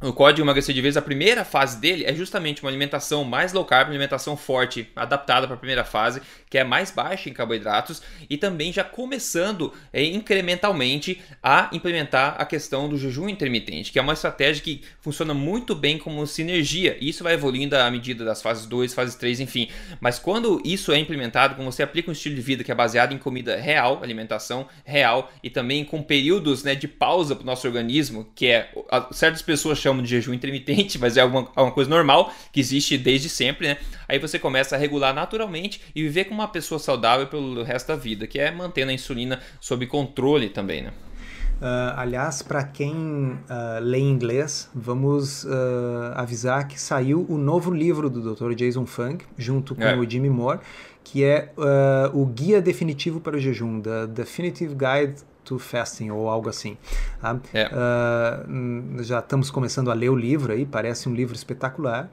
[0.01, 3.65] o Código Emagrecer de Vez, a primeira fase dele é justamente uma alimentação mais low
[3.65, 8.01] carb, uma alimentação forte, adaptada para a primeira fase, que é mais baixa em carboidratos,
[8.29, 14.01] e também já começando é, incrementalmente a implementar a questão do jejum intermitente, que é
[14.01, 18.41] uma estratégia que funciona muito bem como sinergia, e isso vai evoluindo à medida das
[18.41, 19.69] fases 2, fases 3, enfim.
[19.99, 23.13] Mas quando isso é implementado, quando você aplica um estilo de vida que é baseado
[23.13, 27.67] em comida real, alimentação real, e também com períodos né, de pausa para o nosso
[27.67, 28.71] organismo, que é
[29.11, 33.29] certas pessoas chamam de jejum intermitente, mas é uma, uma coisa normal que existe desde
[33.29, 33.77] sempre, né?
[34.07, 37.95] Aí você começa a regular naturalmente e viver como uma pessoa saudável pelo resto da
[37.95, 40.93] vida, que é mantendo a insulina sob controle também, né?
[41.59, 45.49] Uh, aliás, para quem uh, lê inglês, vamos uh,
[46.15, 48.53] avisar que saiu o novo livro do Dr.
[48.53, 49.97] Jason Fung, junto com é.
[49.97, 50.59] o Jimmy Moore,
[51.03, 51.51] que é
[52.13, 55.15] o Guia Definitivo para o Jejum, The Definitive Guide
[55.49, 56.77] to Fasting ou algo assim.
[57.19, 57.39] Tá?
[57.53, 57.67] É.
[57.67, 62.09] Uh, já estamos começando a ler o livro aí, parece um livro espetacular.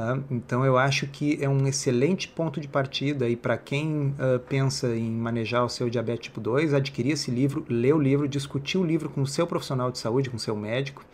[0.00, 0.18] Tá?
[0.30, 4.96] Então eu acho que é um excelente ponto de partida e para quem uh, pensa
[4.96, 8.82] em manejar o seu diabetes tipo 2, adquirir esse livro, ler o livro, discutir o
[8.82, 11.04] livro com o seu profissional de saúde, com o seu médico,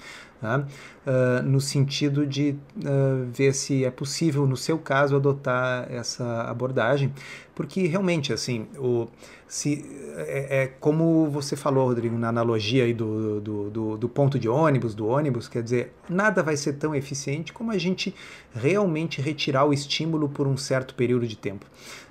[0.42, 7.12] uh, no sentido de uh, ver se é possível, no seu caso, adotar essa abordagem,
[7.54, 9.08] porque realmente, assim, o,
[9.48, 9.84] se,
[10.16, 14.48] é, é, como você falou, Rodrigo, na analogia aí do, do, do, do, ponto de
[14.48, 18.14] ônibus, do ônibus, quer dizer, nada vai ser tão eficiente como a gente
[18.54, 21.64] realmente retirar o estímulo por um certo período de tempo.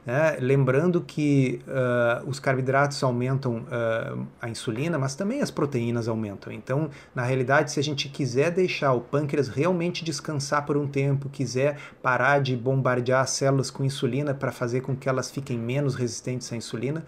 [0.06, 0.38] Né?
[0.40, 6.54] Lembrando que uh, os carboidratos aumentam uh, a insulina, mas também as proteínas aumentam.
[6.54, 11.28] Então, na realidade, se a gente quiser deixar o pâncreas realmente descansar por um tempo,
[11.30, 15.96] quiser parar de bombardear as células com insulina para fazer com que elas fiquem menos
[15.96, 17.04] resistentes à insulina,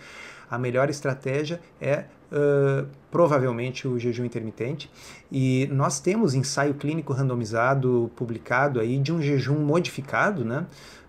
[0.50, 4.90] a melhor estratégia é uh, provavelmente o jejum intermitente.
[5.32, 10.66] E nós temos ensaio clínico randomizado publicado aí de um jejum modificado, né?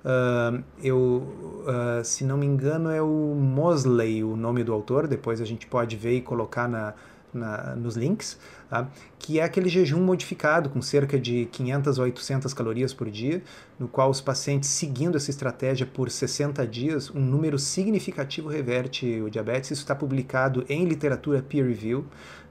[0.09, 5.38] Uh, eu, uh, se não me engano, é o Mosley o nome do autor, depois
[5.38, 6.94] a gente pode ver e colocar na,
[7.30, 8.38] na, nos links,
[8.70, 8.88] tá?
[9.18, 13.42] que é aquele jejum modificado com cerca de 500 a 800 calorias por dia,
[13.78, 19.28] no qual os pacientes, seguindo essa estratégia por 60 dias, um número significativo reverte o
[19.28, 19.72] diabetes.
[19.72, 22.06] Isso está publicado em literatura peer review,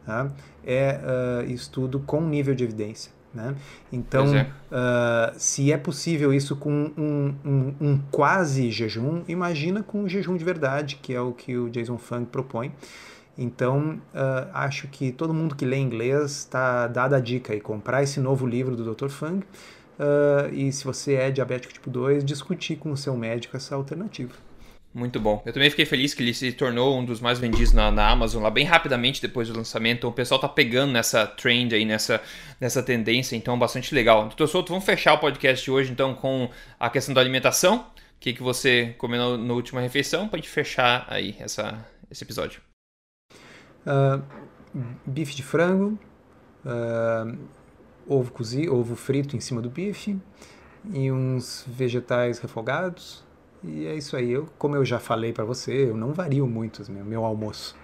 [0.06, 0.32] tá?
[0.64, 3.17] é uh, estudo com nível de evidência.
[3.34, 3.56] Né?
[3.92, 4.44] Então, é.
[4.72, 10.36] Uh, se é possível isso com um, um, um, quase jejum, imagina com um jejum
[10.36, 12.72] de verdade, que é o que o Jason Fung propõe.
[13.38, 18.02] Então, uh, acho que todo mundo que lê inglês está dada a dica aí, comprar
[18.02, 19.10] esse novo livro do Dr.
[19.10, 23.76] Fung uh, e se você é diabético tipo 2, discutir com o seu médico essa
[23.76, 24.47] alternativa.
[24.94, 25.44] Muito bom.
[25.46, 28.42] Eu também fiquei feliz que ele se tornou um dos mais vendidos na, na Amazon
[28.42, 30.00] lá bem rapidamente depois do lançamento.
[30.00, 32.22] Então, o pessoal tá pegando nessa trend aí, nessa,
[32.60, 34.24] nessa tendência, então bastante legal.
[34.24, 37.80] Doutor Souto, vamos fechar o podcast de hoje então com a questão da alimentação.
[37.80, 42.62] O que, que você comeu na última refeição para gente fechar aí essa, esse episódio?
[43.86, 44.24] Uh,
[45.06, 46.00] bife de frango,
[46.66, 47.38] uh,
[48.08, 50.20] ovo cozido, ovo frito em cima do bife
[50.92, 53.27] e uns vegetais refogados
[53.68, 54.32] e é isso aí.
[54.32, 57.76] Eu, como eu já falei para você, eu não vario muito meu, meu almoço.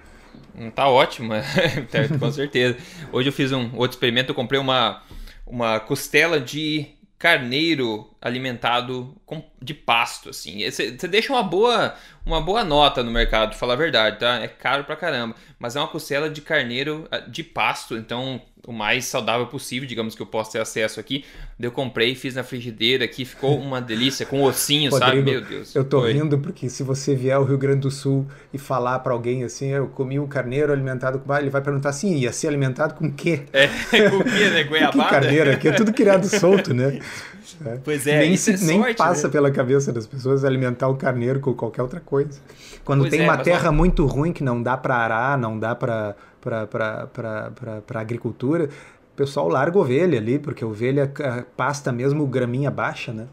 [0.56, 1.34] Hum, tá ótimo,
[2.20, 2.78] com certeza.
[3.12, 5.02] Hoje eu fiz um outro experimento, eu comprei uma,
[5.46, 6.88] uma costela de
[7.24, 10.70] carneiro alimentado com, de pasto, assim.
[10.70, 14.40] Você deixa uma boa, uma boa nota no mercado, falar a verdade, tá?
[14.42, 15.34] É caro pra caramba.
[15.58, 20.16] Mas é uma costela de carneiro ah, de pasto, então o mais saudável possível, digamos
[20.16, 21.26] que eu possa ter acesso aqui.
[21.60, 25.32] Eu comprei, fiz na frigideira aqui, ficou uma delícia, com ossinho, Rodrigo, sabe?
[25.32, 25.76] Meu Deus.
[25.76, 26.14] Eu tô Oi.
[26.14, 29.68] rindo porque se você vier ao Rio Grande do Sul e falar para alguém assim,
[29.68, 31.36] eu comi um carneiro alimentado com...
[31.36, 33.44] Ele vai perguntar assim, ia ser alimentado com o quê?
[33.52, 33.68] É,
[34.10, 34.64] com o quê, né?
[34.68, 35.04] Goiabada?
[35.04, 35.68] que carneiro aqui?
[35.68, 37.00] É tudo criado solto, né?
[37.66, 37.78] É.
[37.84, 39.32] Pois é, nem, se, é nem sorte, passa né?
[39.32, 42.40] pela cabeça das pessoas alimentar o carneiro com qualquer outra coisa.
[42.84, 45.76] Quando Pois tem é, uma terra muito ruim que não dá para arar, não dá
[45.76, 51.12] para para agricultura, o pessoal larga ovelha ali, porque a ovelha
[51.56, 53.28] pasta mesmo graminha baixa, né?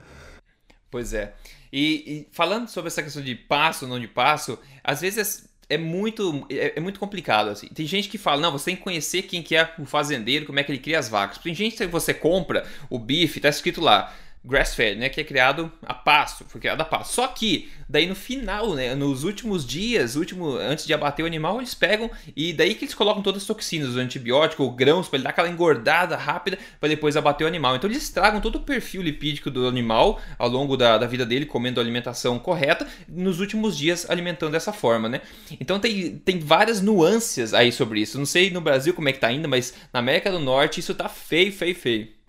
[0.91, 1.35] Pois é.
[1.73, 6.47] E, e falando sobre essa questão de passo não de passo, às vezes é muito,
[6.51, 7.49] é, é muito complicado.
[7.49, 7.69] Assim.
[7.69, 10.59] Tem gente que fala, não, você tem que conhecer quem que é o fazendeiro, como
[10.59, 11.39] é que ele cria as vacas.
[11.39, 15.71] Tem gente que você compra o bife, tá escrito lá, grass-fed, né, que é criado
[15.83, 17.13] a pasto, foi criado a pasto.
[17.13, 21.59] Só que daí no final, né, nos últimos dias, último, antes de abater o animal,
[21.59, 25.19] eles pegam e daí que eles colocam todas as toxinas, o antibiótico, o grãos, para
[25.19, 27.77] ele dar aquela engordada rápida para depois abater o animal.
[27.77, 31.45] Então eles estragam todo o perfil lipídico do animal ao longo da, da vida dele,
[31.45, 35.21] comendo a alimentação correta, nos últimos dias alimentando dessa forma, né?
[35.61, 38.19] Então tem, tem várias nuances aí sobre isso.
[38.19, 40.95] Não sei no Brasil como é que tá ainda, mas na América do Norte isso
[40.95, 42.20] tá feio, feio, feio.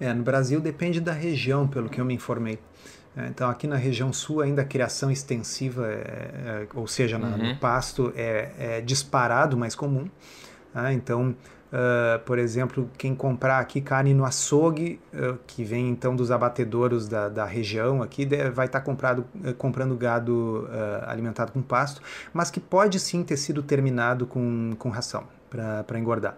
[0.00, 2.58] É, no Brasil depende da região, pelo que eu me informei.
[3.16, 7.28] É, Então, aqui na região sul, ainda a criação extensiva, é- é- ou seja, na-
[7.36, 7.48] Uhum.
[7.48, 10.08] no pasto, é, é disparado mais comum.
[10.72, 10.92] tá?
[10.92, 11.34] Então,
[11.72, 17.08] ah, por exemplo, quem comprar aqui carne no açougue, ah, que vem então dos abatedouros
[17.08, 20.68] da, da região aqui, de- vai estar comprado, eh, comprando gado
[21.06, 22.00] alimentado com pasto,
[22.32, 26.36] mas que pode sim ter sido terminado com, com ração para engordar.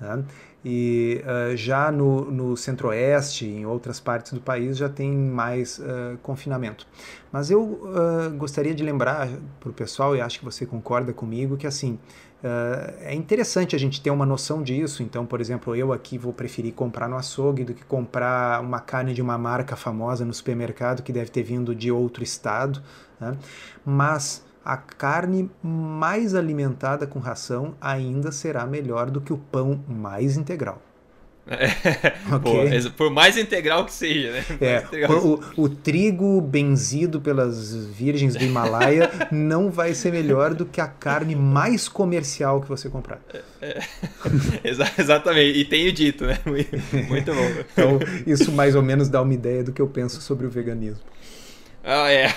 [0.00, 0.18] tá?
[0.64, 6.16] E ah, já no, no centro-oeste, em outras partes do país, já tem mais ah,
[6.22, 6.86] confinamento.
[7.30, 9.28] Mas eu ah, gostaria de lembrar
[9.60, 11.98] para o pessoal, e acho que você concorda comigo, que assim,
[13.00, 15.02] é interessante a gente ter uma noção disso.
[15.02, 19.12] Então, por exemplo, eu aqui vou preferir comprar no açougue do que comprar uma carne
[19.12, 22.80] de uma marca famosa no supermercado que deve ter vindo de outro estado.
[23.18, 23.36] né?
[23.84, 30.36] Mas a carne mais alimentada com ração ainda será melhor do que o pão mais
[30.36, 30.82] integral.
[32.42, 32.72] Pô, Ok.
[32.74, 34.44] ex- por mais integral que seja, né?
[34.60, 40.66] É, que o, o trigo benzido pelas virgens do Himalaia não vai ser melhor do
[40.66, 43.20] que a carne mais comercial que você comprar.
[44.62, 46.38] Exa- exatamente, e tenho dito, né?
[47.08, 47.54] Muito bom.
[47.72, 51.02] Então, isso mais ou menos dá uma ideia do que eu penso sobre o veganismo.
[51.90, 52.28] Ah, é.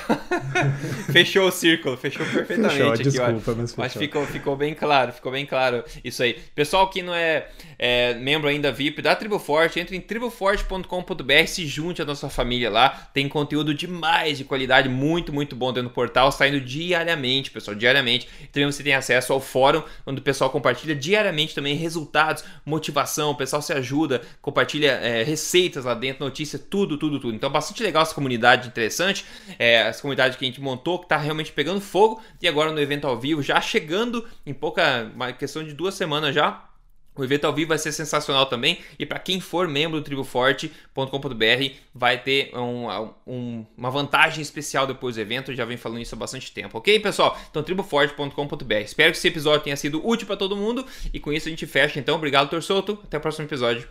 [1.11, 3.57] fechou o círculo, fechou perfeitamente Fechou, aqui, desculpa, olha.
[3.57, 4.01] mas Mas fechou.
[4.01, 6.39] ficou, ficou bem claro, ficou bem claro isso aí.
[6.55, 11.67] Pessoal que não é, é membro ainda VIP da Tribo Forte, entre em triboforte.com.br, se
[11.67, 13.09] junte à nossa família lá.
[13.13, 18.29] Tem conteúdo demais de qualidade, muito, muito bom dentro do portal, saindo diariamente, pessoal, diariamente.
[18.53, 23.35] Também você tem acesso ao fórum, onde o pessoal compartilha diariamente também resultados, motivação, o
[23.35, 27.35] pessoal se ajuda, compartilha é, receitas lá dentro, notícias, tudo, tudo, tudo.
[27.35, 29.25] Então, bastante legal essa comunidade interessante,
[29.59, 32.79] é, essa comunidade que a gente montou, que tá realmente pegando fogo, e agora no
[32.79, 36.65] evento ao vivo, já chegando em pouca, uma questão de duas semanas já,
[37.13, 38.79] o evento ao vivo vai ser sensacional também.
[38.97, 42.87] E para quem for membro do triboforte.com.br, vai ter um-
[43.27, 45.51] um- uma vantagem especial depois do evento.
[45.51, 47.37] Eu já venho falando isso há bastante tempo, ok, pessoal?
[47.49, 48.73] Então, triboforte.com.br.
[48.75, 50.85] Espero que esse episódio tenha sido útil para todo mundo.
[51.13, 51.99] E com isso a gente fecha.
[51.99, 52.97] Então, obrigado, Torsoto.
[53.03, 53.87] Até o próximo episódio.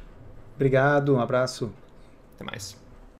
[0.54, 1.70] Obrigado, um abraço.
[2.36, 2.79] Até mais.